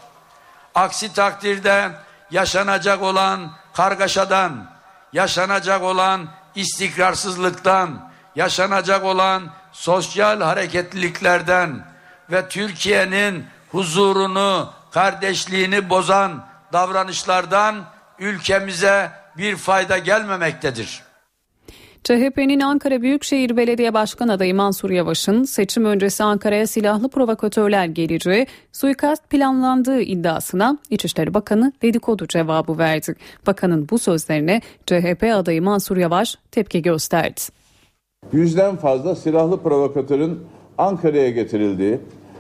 [0.76, 1.92] Aksi takdirde
[2.32, 4.72] yaşanacak olan kargaşadan,
[5.14, 11.88] yaşanacak olan istikrarsızlıktan, yaşanacak olan sosyal hareketliliklerden
[12.32, 17.86] ve Türkiye'nin huzurunu, kardeşliğini bozan davranışlardan
[18.20, 21.04] ülkemize bir fayda gelmemektedir.
[22.04, 29.30] CHP'nin Ankara Büyükşehir Belediye Başkan adayı Mansur Yavaş'ın seçim öncesi Ankara'ya silahlı provokatörler geleceği suikast
[29.30, 33.16] planlandığı iddiasına İçişleri Bakanı dedikodu cevabı verdi.
[33.48, 37.42] Bakanın bu sözlerine CHP adayı Mansur Yavaş tepki gösterdi.
[38.34, 40.40] Yüzden fazla silahlı provokatörün
[40.78, 42.00] Ankara'ya getirildiği,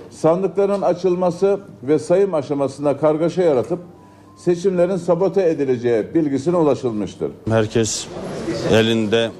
[0.09, 3.79] sandıkların açılması ve sayım aşamasında kargaşa yaratıp
[4.37, 7.31] seçimlerin sabote edileceği bilgisine ulaşılmıştır.
[7.49, 8.07] Herkes
[8.71, 9.31] elinde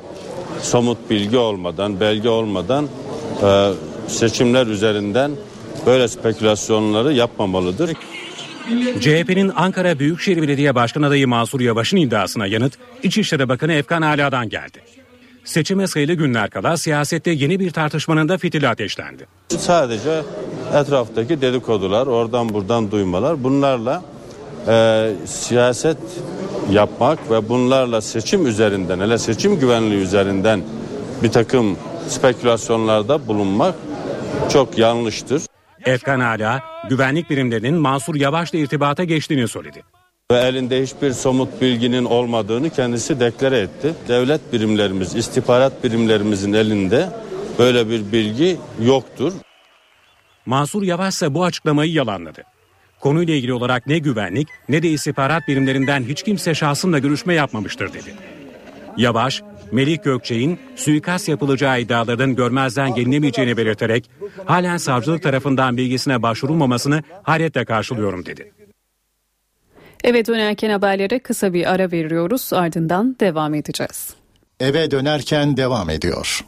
[0.62, 2.88] somut bilgi olmadan, belge olmadan
[3.44, 3.72] e,
[4.08, 5.32] seçimler üzerinden
[5.86, 7.92] böyle spekülasyonları yapmamalıdır.
[9.00, 14.82] CHP'nin Ankara Büyükşehir Belediye Başkan adayı Mansur Yavaş'ın iddiasına yanıt İçişleri Bakanı Efkan Ala'dan geldi.
[15.44, 19.28] Seçime sayılı günler kala siyasette yeni bir tartışmanın da fitili ateşlendi.
[19.58, 20.22] Sadece
[20.76, 24.04] etraftaki dedikodular, oradan buradan duymalar bunlarla
[24.68, 25.98] e, siyaset
[26.72, 30.62] yapmak ve bunlarla seçim üzerinden hele seçim güvenliği üzerinden
[31.24, 33.76] bir takım spekülasyonlarda bulunmak
[34.54, 35.42] çok yanlıştır.
[35.86, 39.84] Efkan Ala güvenlik birimlerinin Mansur Yavaş'la irtibata geçtiğini söyledi.
[40.32, 43.94] Ve elinde hiçbir somut bilginin olmadığını kendisi deklare etti.
[44.08, 47.10] Devlet birimlerimiz, istihbarat birimlerimizin elinde
[47.60, 49.34] böyle bir bilgi yoktur.
[50.46, 52.44] Mansur Yavaş ise bu açıklamayı yalanladı.
[53.02, 58.14] Konuyla ilgili olarak ne güvenlik ne de istihbarat birimlerinden hiç kimse şahsımla görüşme yapmamıştır dedi.
[58.98, 59.42] Yavaş,
[59.72, 64.10] Melih Gökçe'nin suikast yapılacağı iddialarının görmezden gelinemeyeceğini belirterek
[64.46, 68.52] halen savcılık tarafından bilgisine başvurulmamasını hayretle karşılıyorum dedi.
[70.04, 74.14] Eve dönerken haberlere kısa bir ara veriyoruz ardından devam edeceğiz.
[74.60, 76.46] Eve dönerken devam ediyor.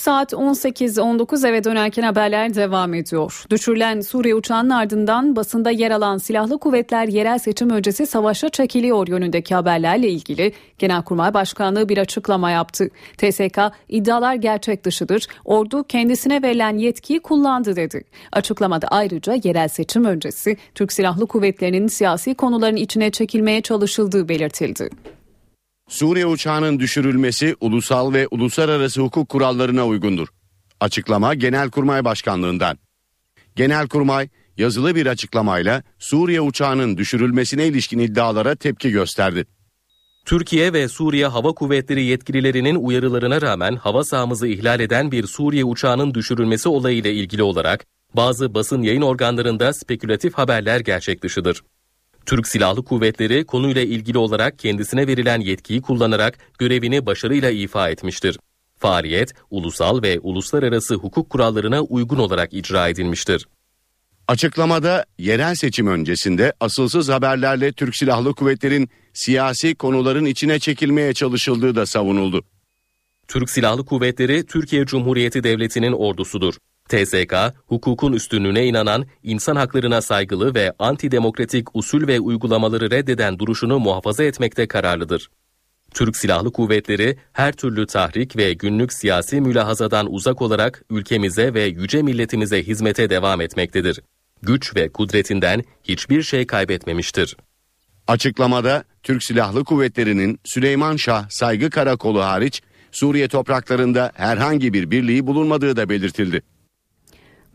[0.00, 3.44] Saat 18.19 eve dönerken haberler devam ediyor.
[3.50, 9.54] Düşürülen Suriye uçağının ardından basında yer alan silahlı kuvvetler yerel seçim öncesi savaşa çekiliyor yönündeki
[9.54, 12.90] haberlerle ilgili Genelkurmay Başkanlığı bir açıklama yaptı.
[13.18, 15.26] TSK iddialar gerçek dışıdır.
[15.44, 18.04] Ordu kendisine verilen yetkiyi kullandı dedi.
[18.32, 24.90] Açıklamada ayrıca yerel seçim öncesi Türk Silahlı Kuvvetleri'nin siyasi konuların içine çekilmeye çalışıldığı belirtildi.
[25.90, 30.28] Suriye uçağının düşürülmesi ulusal ve uluslararası hukuk kurallarına uygundur.
[30.80, 32.78] Açıklama Genelkurmay Başkanlığından.
[33.56, 39.46] Genelkurmay yazılı bir açıklamayla Suriye uçağının düşürülmesine ilişkin iddialara tepki gösterdi.
[40.24, 46.14] Türkiye ve Suriye Hava Kuvvetleri yetkililerinin uyarılarına rağmen hava sahamızı ihlal eden bir Suriye uçağının
[46.14, 47.86] düşürülmesi olayıyla ilgili olarak
[48.16, 51.62] bazı basın yayın organlarında spekülatif haberler gerçek dışıdır.
[52.26, 58.38] Türk Silahlı Kuvvetleri konuyla ilgili olarak kendisine verilen yetkiyi kullanarak görevini başarıyla ifa etmiştir.
[58.78, 63.46] Faaliyet ulusal ve uluslararası hukuk kurallarına uygun olarak icra edilmiştir.
[64.28, 71.86] Açıklamada yerel seçim öncesinde asılsız haberlerle Türk Silahlı Kuvvetleri'nin siyasi konuların içine çekilmeye çalışıldığı da
[71.86, 72.44] savunuldu.
[73.28, 76.54] Türk Silahlı Kuvvetleri Türkiye Cumhuriyeti Devleti'nin ordusudur.
[76.88, 77.34] TSK,
[77.66, 84.68] hukukun üstünlüğüne inanan, insan haklarına saygılı ve antidemokratik usul ve uygulamaları reddeden duruşunu muhafaza etmekte
[84.68, 85.30] kararlıdır.
[85.94, 92.02] Türk Silahlı Kuvvetleri her türlü tahrik ve günlük siyasi mülahazadan uzak olarak ülkemize ve yüce
[92.02, 94.00] milletimize hizmete devam etmektedir.
[94.42, 97.36] Güç ve kudretinden hiçbir şey kaybetmemiştir.
[98.06, 102.62] Açıklamada Türk Silahlı Kuvvetleri'nin Süleyman Şah Saygı Karakolu hariç
[102.92, 106.42] Suriye topraklarında herhangi bir birliği bulunmadığı da belirtildi.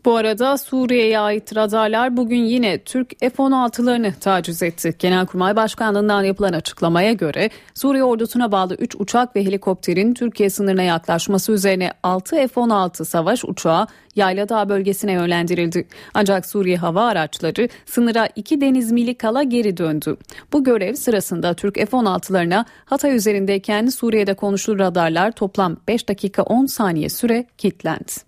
[0.06, 4.94] Bu arada Suriye'ye ait radarlar bugün yine Türk F-16'larını taciz etti.
[4.98, 11.52] Genelkurmay Başkanlığı'ndan yapılan açıklamaya göre Suriye ordusuna bağlı 3 uçak ve helikopterin Türkiye sınırına yaklaşması
[11.52, 13.86] üzerine 6 F-16 savaş uçağı
[14.16, 15.88] Yayladağ bölgesine yönlendirildi.
[16.14, 20.16] Ancak Suriye hava araçları sınıra 2 deniz mili kala geri döndü.
[20.52, 27.08] Bu görev sırasında Türk F-16'larına Hatay üzerindeyken Suriye'de konuşulan radarlar toplam 5 dakika 10 saniye
[27.08, 28.26] süre kilitlendi.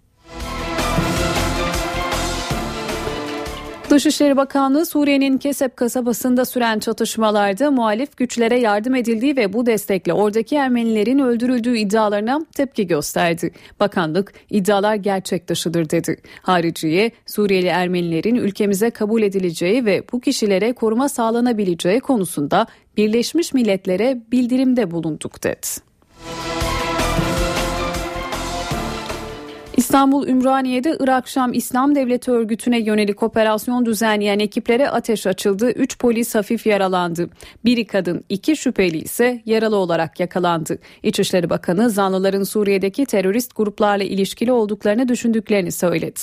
[3.91, 10.57] Dışişleri Bakanlığı Suriye'nin Kesep kasabasında süren çatışmalarda muhalif güçlere yardım edildiği ve bu destekle oradaki
[10.57, 13.53] Ermenilerin öldürüldüğü iddialarına tepki gösterdi.
[13.80, 16.16] Bakanlık iddialar gerçek dışıdır dedi.
[16.43, 22.66] Hariciye Suriyeli Ermenilerin ülkemize kabul edileceği ve bu kişilere koruma sağlanabileceği konusunda
[22.97, 25.88] Birleşmiş Milletler'e bildirimde bulunduk dedi.
[29.89, 35.70] İstanbul Ümraniye'de Irak Şam İslam Devleti örgütüne yönelik operasyon düzenleyen ekiplere ateş açıldı.
[35.70, 37.30] 3 polis hafif yaralandı.
[37.64, 40.78] Biri kadın, iki şüpheli ise yaralı olarak yakalandı.
[41.03, 46.20] İçişleri Bakanı zanlıların Suriye'deki terörist gruplarla ilişkili olduklarını düşündüklerini söyledi.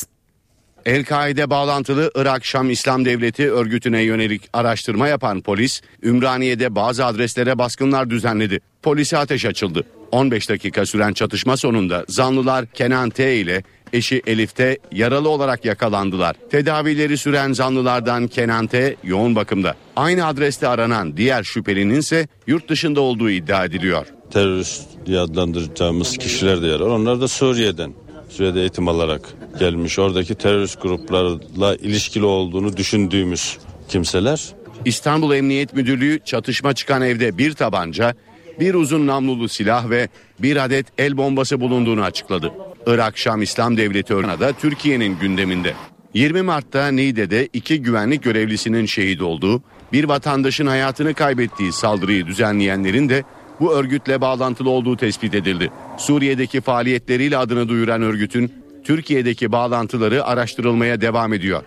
[0.85, 8.09] El-Kaide bağlantılı Irak Şam İslam Devleti örgütüne yönelik araştırma yapan polis, Ümraniye'de bazı adreslere baskınlar
[8.09, 8.59] düzenledi.
[8.81, 9.83] Polise ateş açıldı.
[10.11, 16.35] 15 dakika süren çatışma sonunda zanlılar Kenan T ile eşi Elif T yaralı olarak yakalandılar.
[16.51, 19.75] Tedavileri süren zanlılardan Kenan T yoğun bakımda.
[19.95, 24.07] Aynı adreste aranan diğer şüphelinin ise yurt dışında olduğu iddia ediliyor.
[24.31, 26.79] Terörist diye adlandıracağımız kişiler de var.
[26.79, 27.93] Onlar da Suriye'den.
[28.29, 29.21] Suriye'de eğitim alarak
[29.59, 29.99] gelmiş.
[29.99, 33.57] Oradaki terörist gruplarla ilişkili olduğunu düşündüğümüz
[33.89, 34.41] kimseler.
[34.85, 38.13] İstanbul Emniyet Müdürlüğü çatışma çıkan evde bir tabanca,
[38.59, 42.51] bir uzun namlulu silah ve bir adet el bombası bulunduğunu açıkladı.
[42.85, 45.73] Irak Şam İslam Devleti da Türkiye'nin gündeminde.
[46.13, 53.23] 20 Mart'ta Niğde'de iki güvenlik görevlisinin şehit olduğu, bir vatandaşın hayatını kaybettiği saldırıyı düzenleyenlerin de
[53.59, 55.71] bu örgütle bağlantılı olduğu tespit edildi.
[55.97, 58.53] Suriye'deki faaliyetleriyle adını duyuran örgütün
[58.83, 61.63] Türkiye'deki bağlantıları araştırılmaya devam ediyor.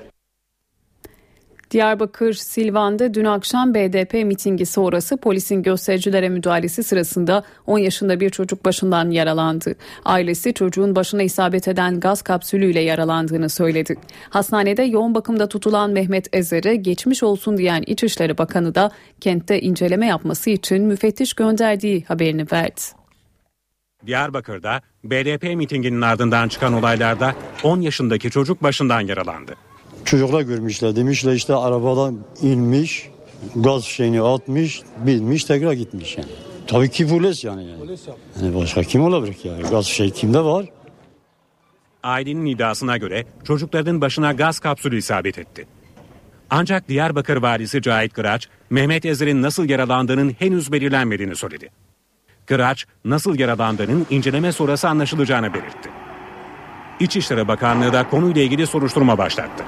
[1.71, 8.65] Diyarbakır Silvan'da dün akşam BDP mitingi sonrası polisin göstericilere müdahalesi sırasında 10 yaşında bir çocuk
[8.65, 9.75] başından yaralandı.
[10.05, 13.97] Ailesi çocuğun başına isabet eden gaz kapsülüyle yaralandığını söyledi.
[14.31, 18.91] Hastanede yoğun bakımda tutulan Mehmet Ezer'e geçmiş olsun diyen İçişleri Bakanı da
[19.21, 22.81] kentte inceleme yapması için müfettiş gönderdiği haberini verdi.
[24.07, 29.68] Diyarbakır'da BDP mitinginin ardından çıkan olaylarda 10 yaşındaki çocuk başından yaralandı.
[30.05, 33.11] Çocuklar görmüşler demişler işte arabadan inmiş
[33.57, 36.29] gaz şeyini atmış binmiş tekrar gitmiş yani.
[36.67, 37.65] Tabii ki polis yani.
[37.65, 37.97] yani.
[38.43, 40.67] yani başka kim olabilir ki yani gaz şey kimde var?
[42.03, 45.67] Ailenin iddiasına göre çocukların başına gaz kapsülü isabet etti.
[46.51, 51.71] Ancak Diyarbakır valisi Cahit Kıraç, Mehmet Ezer'in nasıl yaralandığının henüz belirlenmediğini söyledi.
[52.47, 55.91] Kıraç, nasıl yaralandığının inceleme sonrası anlaşılacağını belirtti.
[57.01, 59.65] İçişleri Bakanlığı da konuyla ilgili soruşturma başlattı.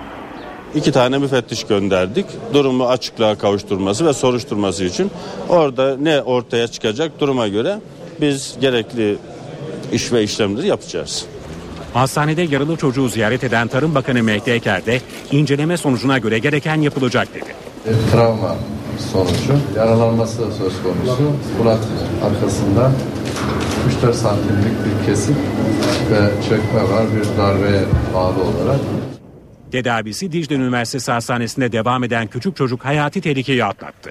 [0.74, 2.26] İki tane müfettiş gönderdik.
[2.54, 5.10] Durumu açıklığa kavuşturması ve soruşturması için.
[5.48, 7.78] Orada ne ortaya çıkacak duruma göre
[8.20, 9.18] biz gerekli
[9.92, 11.24] iş ve işlemleri yapacağız.
[11.94, 15.00] Hastanede yaralı çocuğu ziyaret eden Tarım Bakanı Mehdi Eker de
[15.32, 17.54] inceleme sonucuna göre gereken yapılacak dedi.
[17.86, 18.56] Bir travma
[19.12, 21.32] sonucu yaralanması söz konusu.
[21.58, 21.78] Kulak
[22.24, 22.92] arkasında
[24.04, 25.36] 3-4 santimlik bir kesik
[26.10, 27.82] ve çökme var bir darbeye
[28.14, 28.80] bağlı olarak.
[29.70, 34.10] Tedavisi Dicle Üniversitesi Hastanesi'nde devam eden küçük çocuk hayati tehlikeyi atlattı.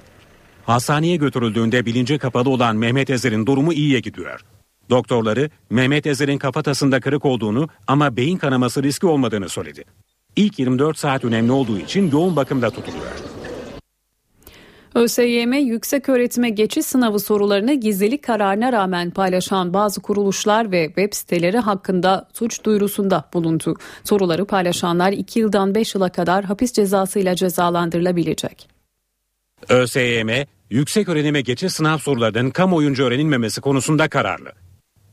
[0.66, 4.41] Hastaneye götürüldüğünde bilinci kapalı olan Mehmet Ezer'in durumu iyiye gidiyor.
[4.89, 9.84] Doktorları Mehmet Ezer'in kafatasında kırık olduğunu ama beyin kanaması riski olmadığını söyledi.
[10.36, 13.39] İlk 24 saat önemli olduğu için yoğun bakımda tutuluyor.
[14.96, 21.58] ÖSYM yüksek öğretime geçiş sınavı sorularını gizlilik kararına rağmen paylaşan bazı kuruluşlar ve web siteleri
[21.58, 23.76] hakkında suç duyurusunda bulundu.
[24.04, 28.70] Soruları paylaşanlar 2 yıldan 5 yıla kadar hapis cezasıyla cezalandırılabilecek.
[29.70, 30.30] ÖSYM,
[30.70, 34.52] yüksek öğrenime geçiş sınav sorularının kamuoyunca öğrenilmemesi konusunda kararlı.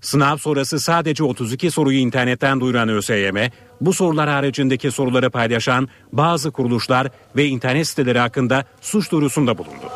[0.07, 3.37] Sınav sonrası sadece 32 soruyu internetten duyuran ÖSYM,
[3.81, 9.87] bu sorular haricindeki soruları paylaşan bazı kuruluşlar ve internet siteleri hakkında suç duyurusunda bulundu.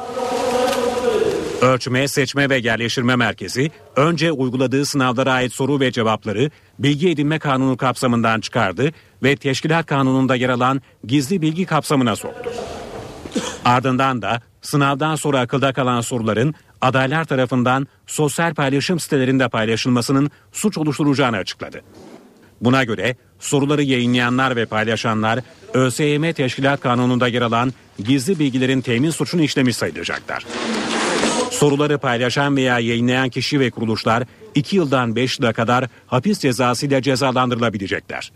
[1.63, 7.77] Ölçme, Seçme ve Yerleştirme Merkezi önce uyguladığı sınavlara ait soru ve cevapları Bilgi Edinme Kanunu
[7.77, 8.91] kapsamından çıkardı
[9.23, 12.51] ve Teşkilat Kanunu'nda yer alan gizli bilgi kapsamına soktu.
[13.65, 21.37] Ardından da sınavdan sonra akılda kalan soruların adaylar tarafından sosyal paylaşım sitelerinde paylaşılmasının suç oluşturacağını
[21.37, 21.83] açıkladı.
[22.61, 25.41] Buna göre soruları yayınlayanlar ve paylaşanlar
[25.75, 30.47] ÖSYM Teşkilat Kanunu'nda yer alan gizli bilgilerin temin suçunu işlemiş sayılacaklar.
[31.51, 34.25] Soruları paylaşan veya yayınlayan kişi ve kuruluşlar
[34.55, 38.33] 2 yıldan 5 yıla kadar hapis cezası ile cezalandırılabilecekler.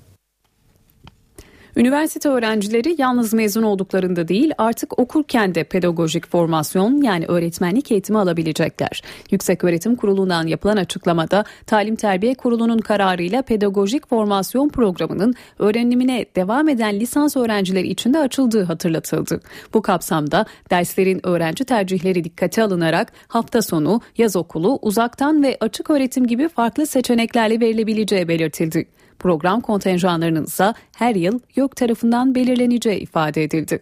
[1.76, 9.02] Üniversite öğrencileri yalnız mezun olduklarında değil artık okurken de pedagojik formasyon yani öğretmenlik eğitimi alabilecekler.
[9.30, 17.00] Yüksek Öğretim Kurulu'ndan yapılan açıklamada Talim Terbiye Kurulu'nun kararıyla pedagojik formasyon programının öğrenimine devam eden
[17.00, 19.40] lisans öğrencileri için de açıldığı hatırlatıldı.
[19.74, 26.26] Bu kapsamda derslerin öğrenci tercihleri dikkate alınarak hafta sonu, yaz okulu, uzaktan ve açık öğretim
[26.26, 28.86] gibi farklı seçeneklerle verilebileceği belirtildi.
[29.18, 33.80] Program kontenjanlarının ise her yıl YÖK tarafından belirleneceği ifade edildi.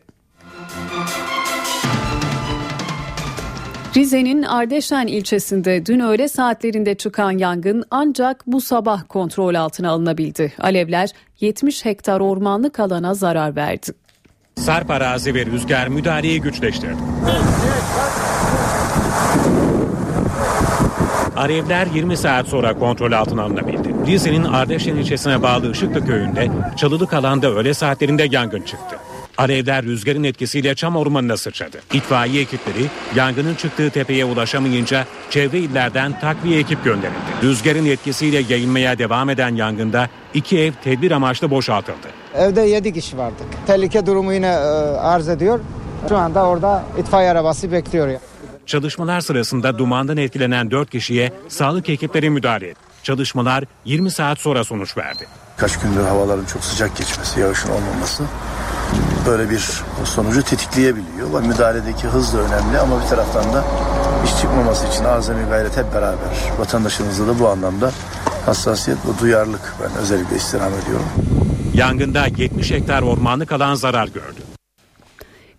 [3.96, 10.52] Rize'nin Ardeşen ilçesinde dün öğle saatlerinde çıkan yangın ancak bu sabah kontrol altına alınabildi.
[10.60, 11.10] Alevler
[11.40, 13.92] 70 hektar ormanlık alana zarar verdi.
[14.56, 16.96] Sarp arazi ve rüzgar müdahaleyi güçleştirdi.
[21.36, 23.81] Alevler 20 saat sonra kontrol altına alınabildi.
[24.06, 28.96] Rize'nin Ardeşen ilçesine bağlı Işıklı köyünde çalılık alanda öğle saatlerinde yangın çıktı.
[29.38, 31.80] Alevler rüzgarın etkisiyle çam ormanına sıçradı.
[31.92, 37.16] İtfaiye ekipleri yangının çıktığı tepeye ulaşamayınca çevre illerden takviye ekip gönderildi.
[37.42, 42.08] Rüzgarın etkisiyle yayılmaya devam eden yangında iki ev tedbir amaçlı boşaltıldı.
[42.34, 43.46] Evde 7 kişi vardık.
[43.66, 44.58] Tehlike durumu yine e,
[44.98, 45.60] arz ediyor.
[46.08, 48.20] Şu anda orada itfaiye arabası bekliyor.
[48.66, 52.91] Çalışmalar sırasında dumandan etkilenen 4 kişiye sağlık ekipleri müdahale etti.
[53.02, 55.26] Çalışmalar 20 saat sonra sonuç verdi.
[55.56, 58.24] Kaç gündür havaların çok sıcak geçmesi, yağışın olmaması
[59.26, 61.42] böyle bir sonucu tetikleyebiliyor.
[61.42, 63.64] Müdahaledeki hız da önemli ama bir taraftan da
[64.24, 66.28] iş çıkmaması için azami gayret hep beraber.
[66.58, 67.92] Vatandaşımızda da bu anlamda
[68.46, 71.06] hassasiyet ve duyarlılık ben özellikle istirham ediyorum.
[71.74, 74.51] Yangında 70 hektar ormanlık alan zarar gördü.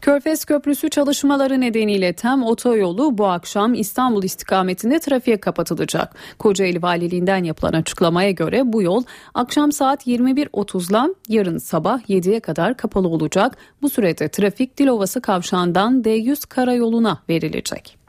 [0.04, 6.16] Körfez Köprüsü çalışmaları nedeniyle TEM otoyolu bu akşam İstanbul istikametinde trafiğe kapatılacak.
[6.40, 13.08] Kocaeli Valiliğinden yapılan açıklamaya göre bu yol akşam saat 21.30'la yarın sabah 7'ye kadar kapalı
[13.08, 13.58] olacak.
[13.82, 18.03] Bu sürede trafik Dilovası kavşağından D100 karayoluna verilecek.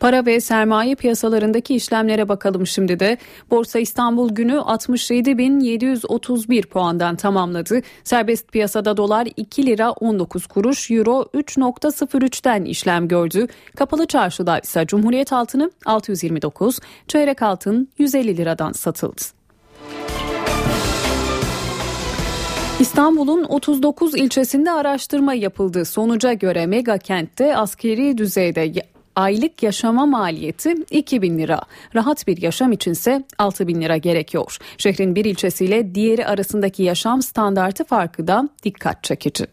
[0.00, 3.18] Para ve sermaye piyasalarındaki işlemlere bakalım şimdi de.
[3.50, 7.80] Borsa İstanbul günü 67.731 puandan tamamladı.
[8.04, 13.46] Serbest piyasada dolar 2 lira 19 kuruş, euro 3.03'ten işlem gördü.
[13.76, 16.78] Kapalı çarşıda ise Cumhuriyet altını 629,
[17.08, 19.22] çeyrek altın 150 liradan satıldı.
[22.80, 25.84] İstanbul'un 39 ilçesinde araştırma yapıldı.
[25.84, 28.60] Sonuca göre mega kentte askeri düzeyde
[29.16, 31.60] aylık yaşama maliyeti 2 bin lira.
[31.94, 34.58] Rahat bir yaşam içinse 6 bin lira gerekiyor.
[34.78, 39.46] Şehrin bir ilçesiyle diğeri arasındaki yaşam standartı farkı da dikkat çekici.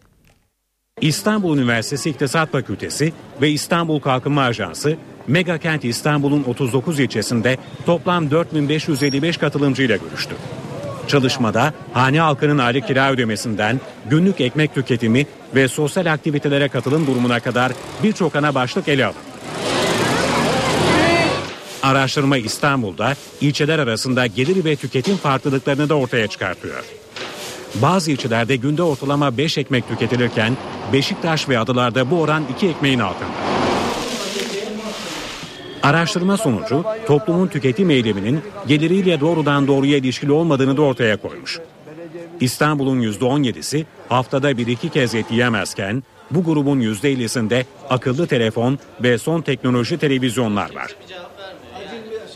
[1.00, 3.12] İstanbul Üniversitesi İktisat Fakültesi
[3.42, 4.96] ve İstanbul Kalkınma Ajansı
[5.26, 7.56] Mega Kent İstanbul'un 39 ilçesinde
[7.86, 10.34] toplam 4555 katılımcıyla görüştü.
[11.08, 17.72] Çalışmada hane halkının aylık kira ödemesinden günlük ekmek tüketimi ve sosyal aktivitelere katılım durumuna kadar
[18.02, 19.33] birçok ana başlık ele alındı.
[21.84, 26.84] Araştırma İstanbul'da ilçeler arasında gelir ve tüketim farklılıklarını da ortaya çıkartıyor.
[27.74, 30.56] Bazı ilçelerde günde ortalama 5 ekmek tüketilirken
[30.92, 33.28] Beşiktaş ve Adalar'da bu oran 2 ekmeğin altında.
[35.82, 41.60] Araştırma sonucu toplumun tüketim eyleminin geliriyle doğrudan doğruya ilişkili olmadığını da ortaya koymuş.
[42.40, 49.40] İstanbul'un %17'si haftada bir iki kez et yiyemezken bu grubun %50'sinde akıllı telefon ve son
[49.40, 50.96] teknoloji televizyonlar var.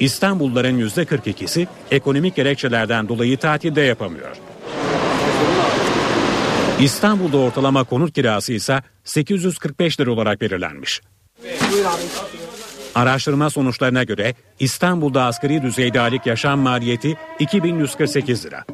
[0.00, 4.36] İstanbulluların %42'si ekonomik gerekçelerden dolayı tatilde yapamıyor.
[6.80, 11.00] İstanbul'da ortalama konut kirası ise 845 lira olarak belirlenmiş.
[12.94, 18.64] Araştırma sonuçlarına göre İstanbul'da asgari düzeyde aylık yaşam maliyeti 2148 lira.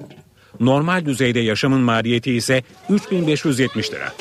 [0.60, 4.12] Normal düzeyde yaşamın maliyeti ise 3570 lira.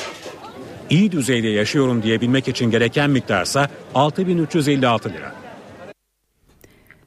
[0.90, 5.43] İyi düzeyde yaşıyorum diyebilmek için gereken miktarsa 6356 lira.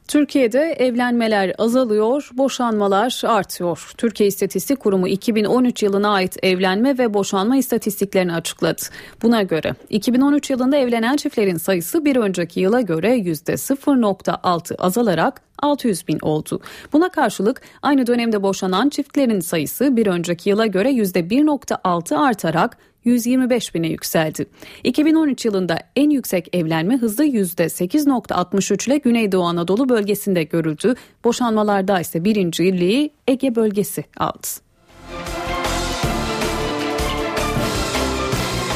[0.08, 3.92] Türkiye'de evlenmeler azalıyor, boşanmalar artıyor.
[3.98, 8.82] Türkiye İstatistik Kurumu 2013 yılına ait evlenme ve boşanma istatistiklerini açıkladı.
[9.22, 16.18] Buna göre 2013 yılında evlenen çiftlerin sayısı bir önceki yıla göre %0.6 azalarak 600 bin
[16.22, 16.60] oldu.
[16.92, 23.88] Buna karşılık aynı dönemde boşanan çiftlerin sayısı bir önceki yıla göre %1.6 artarak 125 bine
[23.88, 24.46] yükseldi.
[24.84, 30.94] 2013 yılında en yüksek evlenme hızı %8.63 ile Güneydoğu Anadolu bölgesinde görüldü.
[31.24, 34.46] Boşanmalarda ise birinciliği Ege bölgesi aldı.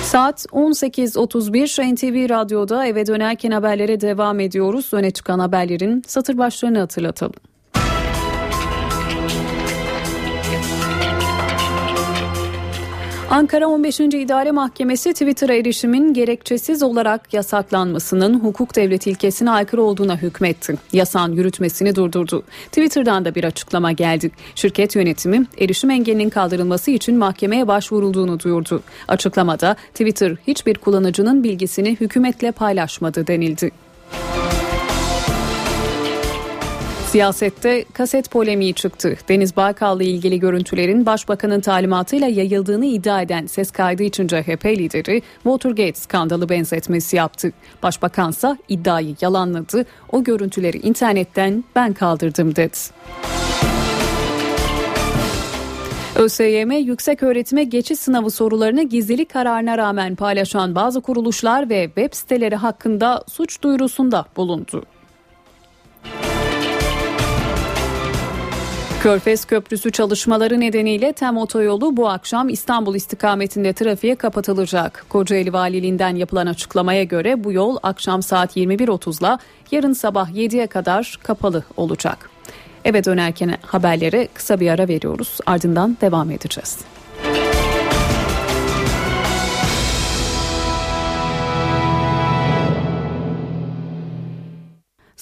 [0.03, 4.91] Saat 18.31 NTV Radyo'da eve dönerken haberlere devam ediyoruz.
[4.93, 7.52] Öne çıkan haberlerin satır başlarını hatırlatalım.
[13.33, 14.01] Ankara 15.
[14.01, 20.77] İdare Mahkemesi Twitter'a erişimin gerekçesiz olarak yasaklanmasının hukuk devleti ilkesine aykırı olduğuna hükmetti.
[20.93, 22.43] Yasan yürütmesini durdurdu.
[22.67, 24.31] Twitter'dan da bir açıklama geldi.
[24.55, 28.83] Şirket yönetimi erişim engelinin kaldırılması için mahkemeye başvurulduğunu duyurdu.
[29.09, 33.71] Açıklamada Twitter hiçbir kullanıcının bilgisini hükümetle paylaşmadı denildi.
[37.13, 39.17] Siyasette kaset polemiği çıktı.
[39.29, 45.95] Deniz Baykal'la ilgili görüntülerin başbakanın talimatıyla yayıldığını iddia eden ses kaydı için CHP lideri Watergate
[45.95, 47.53] skandalı benzetmesi yaptı.
[47.83, 49.85] Başbakansa iddiayı yalanladı.
[50.13, 52.77] O görüntüleri internetten ben kaldırdım dedi.
[56.17, 62.57] ÖSYM yüksek öğretime geçiş sınavı sorularını gizlilik kararına rağmen paylaşan bazı kuruluşlar ve web siteleri
[62.57, 64.83] hakkında suç duyurusunda bulundu.
[69.03, 75.07] Körfez Köprüsü çalışmaları nedeniyle TEM otoyolu bu akşam İstanbul istikametinde trafiğe kapatılacak.
[75.09, 79.39] Kocaeli Valiliğinden yapılan açıklamaya göre bu yol akşam saat 21.30'la
[79.71, 82.31] yarın sabah 7'ye kadar kapalı olacak.
[82.85, 85.39] Eve dönerken haberlere kısa bir ara veriyoruz.
[85.47, 86.79] Ardından devam edeceğiz.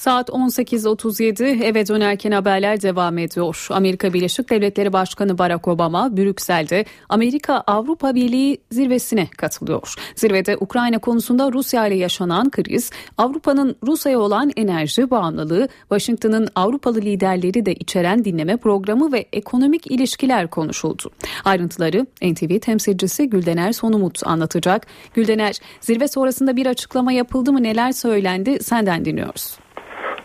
[0.01, 3.67] Saat 18.37 eve dönerken haberler devam ediyor.
[3.71, 9.95] Amerika Birleşik Devletleri Başkanı Barack Obama Brüksel'de Amerika Avrupa Birliği zirvesine katılıyor.
[10.15, 17.67] Zirvede Ukrayna konusunda Rusya ile yaşanan kriz, Avrupa'nın Rusya'ya olan enerji bağımlılığı, Washington'ın Avrupalı liderleri
[17.67, 21.11] de içeren dinleme programı ve ekonomik ilişkiler konuşuldu.
[21.45, 24.87] Ayrıntıları NTV temsilcisi Güldener Sonumut anlatacak.
[25.15, 29.60] Güldener, zirve sonrasında bir açıklama yapıldı mı neler söylendi senden dinliyoruz.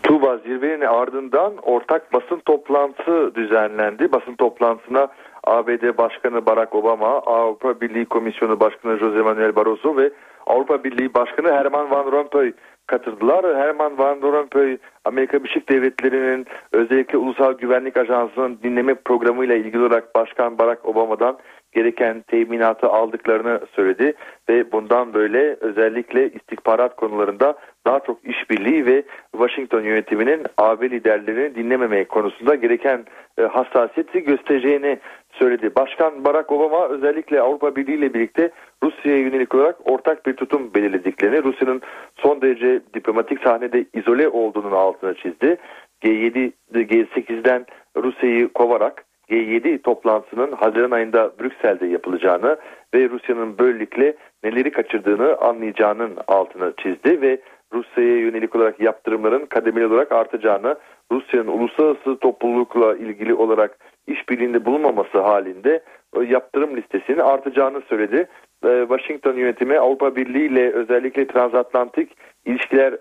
[0.06, 4.12] Tuğba zirvenin ardından ortak basın toplantısı düzenlendi.
[4.12, 5.08] Basın toplantısına
[5.44, 10.10] ABD Başkanı Barack Obama, Avrupa Birliği Komisyonu Başkanı Jose Manuel Barroso ve
[10.46, 12.52] Avrupa Birliği Başkanı Herman Van Rompuy
[12.86, 13.56] katıldılar.
[13.56, 20.58] Herman Van Rompuy Amerika Birleşik Devletleri'nin özellikle Ulusal Güvenlik Ajansı'nın dinleme programıyla ilgili olarak Başkan
[20.58, 21.38] Barack Obama'dan
[21.76, 24.12] gereken teminatı aldıklarını söyledi
[24.48, 27.54] ve bundan böyle özellikle istihbarat konularında
[27.86, 29.02] daha çok işbirliği ve
[29.32, 33.04] Washington yönetiminin AB liderlerini dinlememeye konusunda gereken
[33.38, 34.98] e, hassasiyeti göstereceğini
[35.32, 35.70] söyledi.
[35.76, 38.50] Başkan Barack Obama özellikle Avrupa Birliği ile birlikte
[38.82, 41.82] Rusya'ya yönelik olarak ortak bir tutum belirlediklerini, Rusya'nın
[42.16, 45.56] son derece diplomatik sahnede izole olduğunun altına çizdi.
[46.02, 47.66] G7, G8'den
[47.96, 52.56] Rusya'yı kovarak G7 toplantısının Haziran ayında Brüksel'de yapılacağını
[52.94, 57.40] ve Rusya'nın böylelikle neleri kaçırdığını anlayacağının altını çizdi ve
[57.72, 60.76] Rusya'ya yönelik olarak yaptırımların kademeli olarak artacağını,
[61.12, 65.82] Rusya'nın uluslararası toplulukla ilgili olarak işbirliğinde bulunmaması halinde
[66.28, 68.28] yaptırım listesinin artacağını söyledi.
[68.62, 72.94] Washington yönetimi Avrupa Birliği ile özellikle transatlantik ilişkiler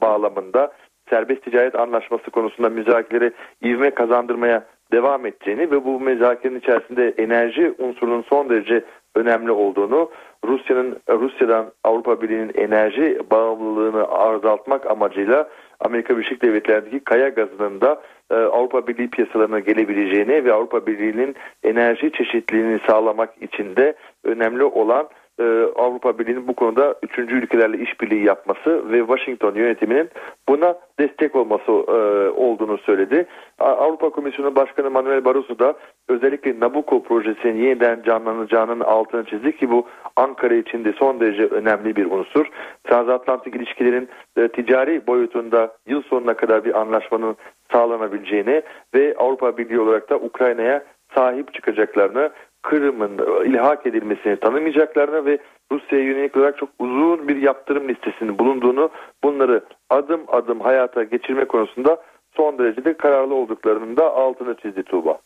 [0.00, 0.72] bağlamında
[1.10, 3.32] serbest ticaret anlaşması konusunda müzakereleri
[3.64, 10.10] ivme kazandırmaya devam edeceğini ve bu müzakerenin içerisinde enerji unsurunun son derece önemli olduğunu,
[10.44, 15.48] Rusya'nın Rusya'dan Avrupa Birliği'nin enerji bağımlılığını azaltmak amacıyla
[15.80, 22.12] Amerika Birleşik Devletleri'ndeki kaya gazının da e, Avrupa Birliği piyasalarına gelebileceğini ve Avrupa Birliği'nin enerji
[22.12, 23.94] çeşitliliğini sağlamak için de
[24.24, 25.08] önemli olan
[25.40, 25.44] e,
[25.76, 30.10] Avrupa Birliği'nin bu konuda üçüncü ülkelerle işbirliği yapması ve Washington yönetiminin
[30.48, 33.26] buna destek olması e, olduğunu söyledi.
[33.58, 35.74] Avrupa Komisyonu Başkanı Manuel Barroso da
[36.08, 39.86] özellikle Nabucco projesinin yeniden canlanacağının altını çizdi ki bu
[40.16, 42.46] Ankara için de son derece önemli bir unsur.
[42.84, 47.36] Transatlantik ilişkilerin e, ticari boyutunda yıl sonuna kadar bir anlaşmanın
[47.72, 48.62] sağlanabileceğini
[48.94, 50.84] ve Avrupa Birliği olarak da Ukrayna'ya
[51.14, 52.30] sahip çıkacaklarını,
[52.62, 55.38] Kırım'ın ilhak edilmesini tanımayacaklarını ve
[55.72, 58.90] Rusya'ya yönelik olarak çok uzun bir yaptırım listesinin bulunduğunu,
[59.24, 62.02] bunları adım adım hayata geçirme konusunda
[62.36, 65.18] son derecede kararlı olduklarının da altını çizdi Tuğba.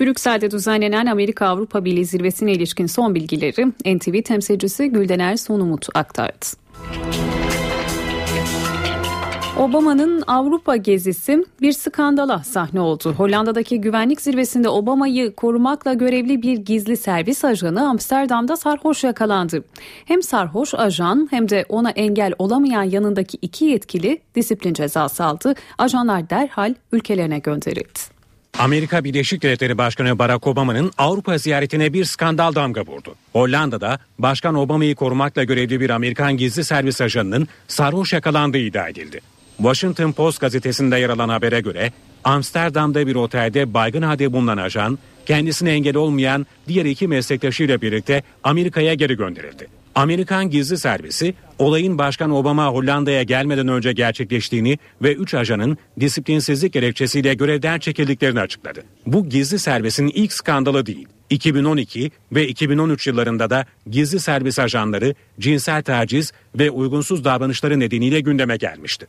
[0.00, 3.66] Brüksel'de düzenlenen Amerika Avrupa Birliği zirvesine ilişkin son bilgileri
[3.96, 6.46] NTV temsilcisi Güldener Sonumut aktardı.
[9.62, 13.14] Obama'nın Avrupa gezisi bir skandala sahne oldu.
[13.16, 19.64] Hollanda'daki güvenlik zirvesinde Obama'yı korumakla görevli bir gizli servis ajanı Amsterdam'da sarhoş yakalandı.
[20.04, 25.54] Hem sarhoş ajan hem de ona engel olamayan yanındaki iki yetkili disiplin cezası aldı.
[25.78, 27.98] Ajanlar derhal ülkelerine gönderildi.
[28.58, 33.14] Amerika Birleşik Devletleri Başkanı Barack Obama'nın Avrupa ziyaretine bir skandal damga vurdu.
[33.32, 39.31] Hollanda'da Başkan Obama'yı korumakla görevli bir Amerikan gizli servis ajanının sarhoş yakalandığı iddia edildi.
[39.56, 41.92] Washington Post gazetesinde yer alan habere göre
[42.24, 48.94] Amsterdam'da bir otelde baygın halde bulunan ajan kendisine engel olmayan diğer iki meslektaşıyla birlikte Amerika'ya
[48.94, 49.68] geri gönderildi.
[49.94, 57.34] Amerikan gizli servisi olayın Başkan Obama Hollanda'ya gelmeden önce gerçekleştiğini ve 3 ajanın disiplinsizlik gerekçesiyle
[57.34, 58.82] görevden çekildiklerini açıkladı.
[59.06, 61.08] Bu gizli servisin ilk skandalı değil.
[61.32, 68.56] 2012 ve 2013 yıllarında da gizli servis ajanları cinsel taciz ve uygunsuz davranışları nedeniyle gündeme
[68.56, 69.06] gelmişti.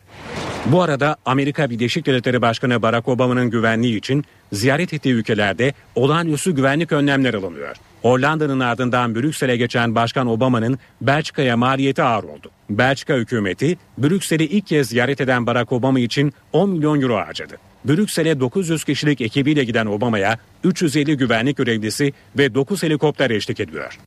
[0.65, 6.91] Bu arada Amerika Birleşik Devletleri Başkanı Barack Obama'nın güvenliği için ziyaret ettiği ülkelerde olağanüstü güvenlik
[6.91, 7.75] önlemler alınıyor.
[8.01, 12.51] Hollanda'nın ardından Brüksel'e geçen Başkan Obama'nın Belçika'ya maliyeti ağır oldu.
[12.69, 17.72] Belçika hükümeti Brüksel'i ilk kez ziyaret eden Barack Obama için 10 milyon euro harcadı.
[17.85, 23.99] Brüksel'e 900 kişilik ekibiyle giden Obama'ya 350 güvenlik görevlisi ve 9 helikopter eşlik ediyor.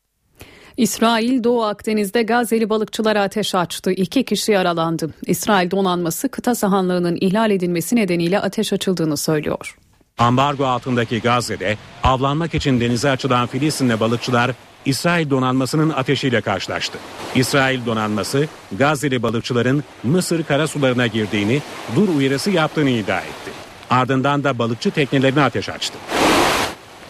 [0.77, 3.93] İsrail Doğu Akdeniz'de Gazze'li balıkçılara ateş açtı.
[3.93, 5.11] İki kişi yaralandı.
[5.27, 9.77] İsrail donanması kıta sahanlığının ihlal edilmesi nedeniyle ateş açıldığını söylüyor.
[10.19, 14.53] Ambargo altındaki Gazze'de avlanmak için denize açılan Filistinli balıkçılar
[14.85, 16.99] İsrail donanmasının ateşiyle karşılaştı.
[17.35, 18.49] İsrail donanması
[18.79, 21.63] Gazze'li balıkçıların Mısır karasularına girdiğini,
[21.97, 23.66] dur uyarısı yaptığını iddia etti.
[23.91, 25.99] Ardından da balıkçı teknelerine ateş açtı.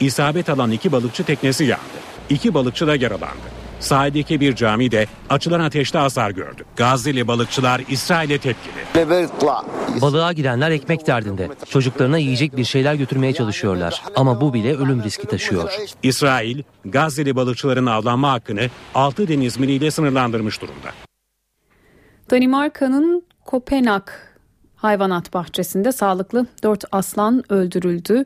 [0.01, 1.85] İsabet alan iki balıkçı teknesi yandı.
[2.31, 3.57] İki balıkçı da yaralandı.
[3.81, 6.65] Sahildeki bir cami de açılan ateşte hasar gördü.
[6.77, 9.07] Gazze'li balıkçılar İsrail'e tepkili.
[10.01, 11.49] Balığa girenler ekmek derdinde.
[11.71, 14.03] Çocuklarına yiyecek bir şeyler götürmeye çalışıyorlar.
[14.17, 15.73] Ama bu bile ölüm riski taşıyor.
[16.03, 20.89] İsrail, Gazze'li balıkçıların avlanma hakkını 6 deniz miliyle sınırlandırmış durumda.
[22.31, 24.09] Danimarka'nın Kopenhag
[24.77, 28.25] hayvanat bahçesinde sağlıklı 4 aslan öldürüldü.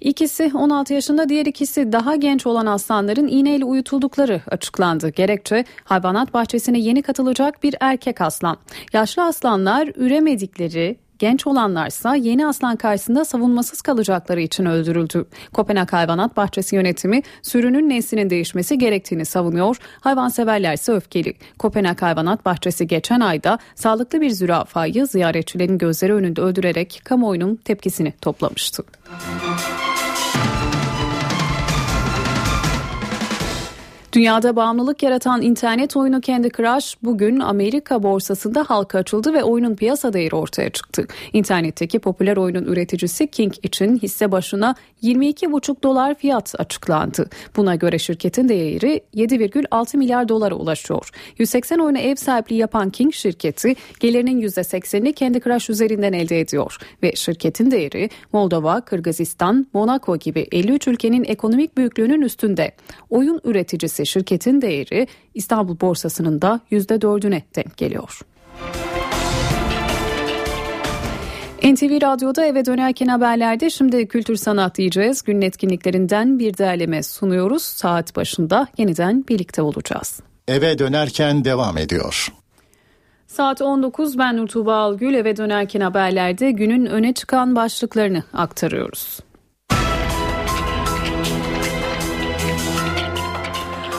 [0.00, 5.08] İkisi 16 yaşında diğer ikisi daha genç olan aslanların iğneyle uyutuldukları açıklandı.
[5.08, 8.56] Gerekçe hayvanat bahçesine yeni katılacak bir erkek aslan.
[8.92, 15.26] Yaşlı aslanlar üremedikleri Genç olanlarsa yeni aslan karşısında savunmasız kalacakları için öldürüldü.
[15.52, 19.76] Kopenhag Hayvanat Bahçesi yönetimi sürünün neslinin değişmesi gerektiğini savunuyor.
[20.00, 21.34] Hayvanseverler ise öfkeli.
[21.58, 28.84] Kopenhag Hayvanat Bahçesi geçen ayda sağlıklı bir zürafayı ziyaretçilerin gözleri önünde öldürerek kamuoyunun tepkisini toplamıştı.
[34.16, 40.12] Dünyada bağımlılık yaratan internet oyunu Candy Crush bugün Amerika borsasında halka açıldı ve oyunun piyasa
[40.12, 41.06] değeri ortaya çıktı.
[41.32, 47.30] İnternetteki popüler oyunun üreticisi King için hisse başına 22,5 dolar fiyat açıklandı.
[47.56, 51.10] Buna göre şirketin değeri 7,6 milyar dolara ulaşıyor.
[51.38, 57.12] 180 oyuna ev sahipliği yapan King şirketi gelirinin %80'ini Candy Crush üzerinden elde ediyor ve
[57.12, 62.72] şirketin değeri Moldova, Kırgızistan, Monaco gibi 53 ülkenin ekonomik büyüklüğünün üstünde.
[63.10, 68.20] Oyun üreticisi şirketin değeri İstanbul borsasının da %4'üne denk geliyor.
[71.62, 75.22] NTV Radyo'da eve dönerken haberlerde şimdi kültür sanat diyeceğiz.
[75.22, 77.62] Günün etkinliklerinden bir derleme sunuyoruz.
[77.62, 80.20] Saat başında yeniden birlikte olacağız.
[80.48, 82.28] Eve dönerken devam ediyor.
[83.26, 89.20] Saat 19 ben Nurtuğba Algül eve dönerken haberlerde günün öne çıkan başlıklarını aktarıyoruz.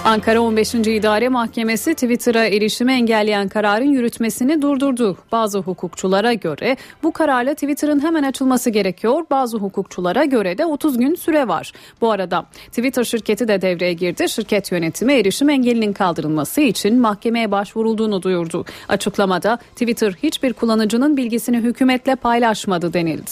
[0.07, 0.75] Ankara 15.
[0.75, 5.17] İdare Mahkemesi Twitter'a erişimi engelleyen kararın yürütmesini durdurdu.
[5.31, 9.25] Bazı hukukçulara göre bu kararla Twitter'ın hemen açılması gerekiyor.
[9.31, 11.71] Bazı hukukçulara göre de 30 gün süre var.
[12.01, 14.29] Bu arada Twitter şirketi de devreye girdi.
[14.29, 18.65] Şirket yönetimi erişim engelinin kaldırılması için mahkemeye başvurulduğunu duyurdu.
[18.89, 23.31] Açıklamada Twitter hiçbir kullanıcının bilgisini hükümetle paylaşmadı denildi.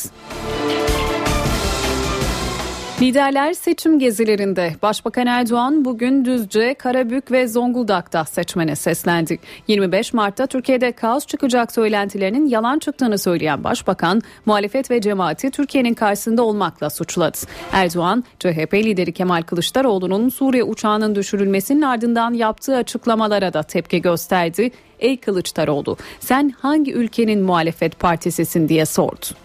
[3.01, 9.39] Liderler seçim gezilerinde Başbakan Erdoğan bugün Düzce, Karabük ve Zonguldak'ta seçmene seslendi.
[9.67, 16.43] 25 Mart'ta Türkiye'de kaos çıkacak söylentilerinin yalan çıktığını söyleyen Başbakan, muhalefet ve cemaati Türkiye'nin karşısında
[16.43, 17.37] olmakla suçladı.
[17.71, 24.71] Erdoğan, CHP lideri Kemal Kılıçdaroğlu'nun Suriye uçağının düşürülmesinin ardından yaptığı açıklamalara da tepki gösterdi.
[24.99, 29.44] Ey Kılıçdaroğlu, sen hangi ülkenin muhalefet partisisin diye sordu.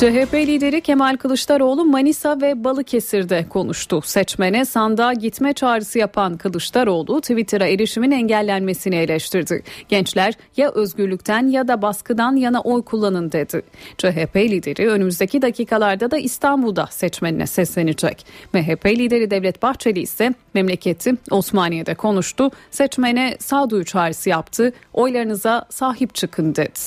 [0.00, 4.00] CHP lideri Kemal Kılıçdaroğlu Manisa ve Balıkesir'de konuştu.
[4.04, 9.62] Seçmene sandığa gitme çağrısı yapan Kılıçdaroğlu Twitter'a erişimin engellenmesini eleştirdi.
[9.88, 13.62] Gençler ya özgürlükten ya da baskıdan yana oy kullanın dedi.
[13.98, 18.26] CHP lideri önümüzdeki dakikalarda da İstanbul'da seçmenine seslenecek.
[18.52, 22.50] MHP lideri Devlet Bahçeli ise memleketi Osmaniye'de konuştu.
[22.70, 24.72] Seçmene sağduyu çağrısı yaptı.
[24.92, 26.80] Oylarınıza sahip çıkın dedi.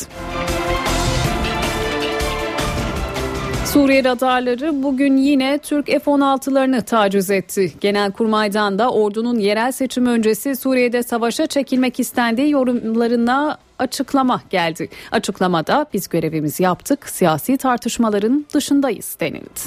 [3.73, 7.73] Suriye radarları bugün yine Türk F-16'larını taciz etti.
[7.81, 14.89] Genelkurmay'dan da ordunun yerel seçim öncesi Suriye'de savaşa çekilmek istendiği yorumlarına açıklama geldi.
[15.11, 19.59] Açıklamada biz görevimizi yaptık, siyasi tartışmaların dışındayız denildi.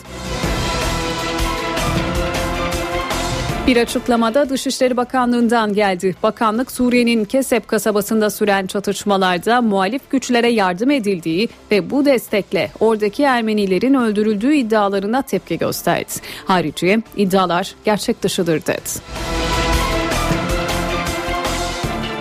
[3.66, 6.16] Bir açıklamada Dışişleri Bakanlığı'ndan geldi.
[6.22, 13.94] Bakanlık Suriye'nin Kesep kasabasında süren çatışmalarda muhalif güçlere yardım edildiği ve bu destekle oradaki Ermenilerin
[13.94, 16.12] öldürüldüğü iddialarına tepki gösterdi.
[16.44, 18.90] Harici iddialar gerçek dışıdır dedi.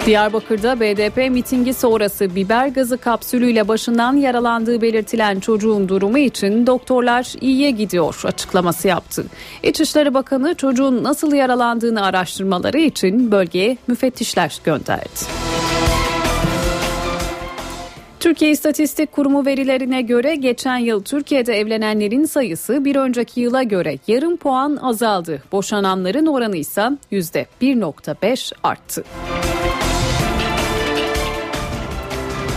[0.06, 7.72] Diyarbakır'da BDP mitingi sonrası biber gazı kapsülüyle başından yaralandığı belirtilen çocuğun durumu için doktorlar iyiye
[7.72, 9.26] gidiyor açıklaması yaptı.
[9.64, 15.20] İçişleri Bakanı çocuğun nasıl yaralandığını araştırmaları için bölgeye müfettişler gönderdi.
[18.20, 24.38] Türkiye İstatistik Kurumu verilerine göre geçen yıl Türkiye'de evlenenlerin sayısı bir önceki yıla göre yarım
[24.38, 25.44] puan azaldı.
[25.52, 29.04] Boşananların oranı ise %1.5 arttı.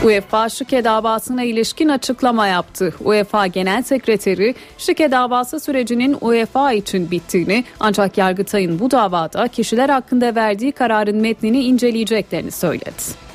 [0.04, 2.94] UEFA şike davasına ilişkin açıklama yaptı.
[3.00, 10.34] UEFA Genel Sekreteri şike davası sürecinin UEFA için bittiğini ancak Yargıtay'ın bu davada kişiler hakkında
[10.34, 13.27] verdiği kararın metnini inceleyeceklerini söyledi.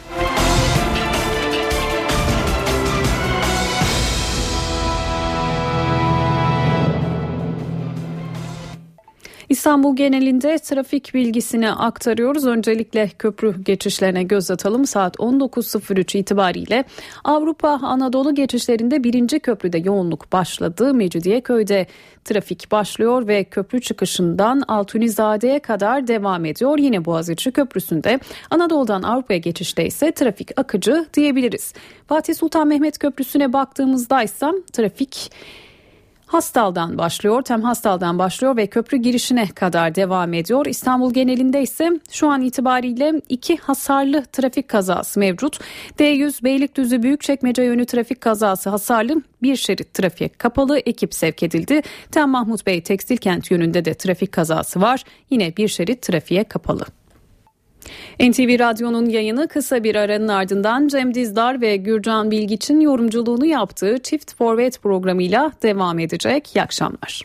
[9.53, 12.45] İstanbul genelinde trafik bilgisini aktarıyoruz.
[12.45, 14.85] Öncelikle köprü geçişlerine göz atalım.
[14.85, 16.83] Saat 19.03 itibariyle
[17.23, 20.93] Avrupa Anadolu geçişlerinde birinci köprüde yoğunluk başladı.
[20.93, 21.87] Mecidiyeköy'de
[22.25, 26.77] trafik başlıyor ve köprü çıkışından Altunizade'ye kadar devam ediyor.
[26.77, 28.19] Yine Boğaziçi Köprüsü'nde
[28.49, 31.73] Anadolu'dan Avrupa'ya geçişte ise trafik akıcı diyebiliriz.
[32.07, 35.31] Fatih Sultan Mehmet Köprüsü'ne baktığımızda ise trafik
[36.33, 40.65] Hastal'dan başlıyor, Tem Hastal'dan başlıyor ve köprü girişine kadar devam ediyor.
[40.65, 45.59] İstanbul genelinde ise şu an itibariyle iki hasarlı trafik kazası mevcut.
[45.99, 51.81] D100 Beylikdüzü Büyükçekmece yönü trafik kazası hasarlı bir şerit trafiğe kapalı ekip sevk edildi.
[52.11, 55.03] Tem Mahmut Bey Tekstil Kent yönünde de trafik kazası var.
[55.29, 56.85] Yine bir şerit trafiğe kapalı.
[58.19, 64.35] NTV Radyo'nun yayını kısa bir aranın ardından Cem Dizdar ve Gürcan Bilgiç'in yorumculuğunu yaptığı Çift
[64.35, 66.55] Forvet programıyla devam edecek.
[66.55, 67.21] İyi akşamlar.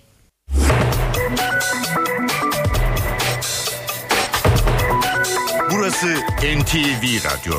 [5.70, 6.06] Burası
[6.42, 7.54] NTV Radyo.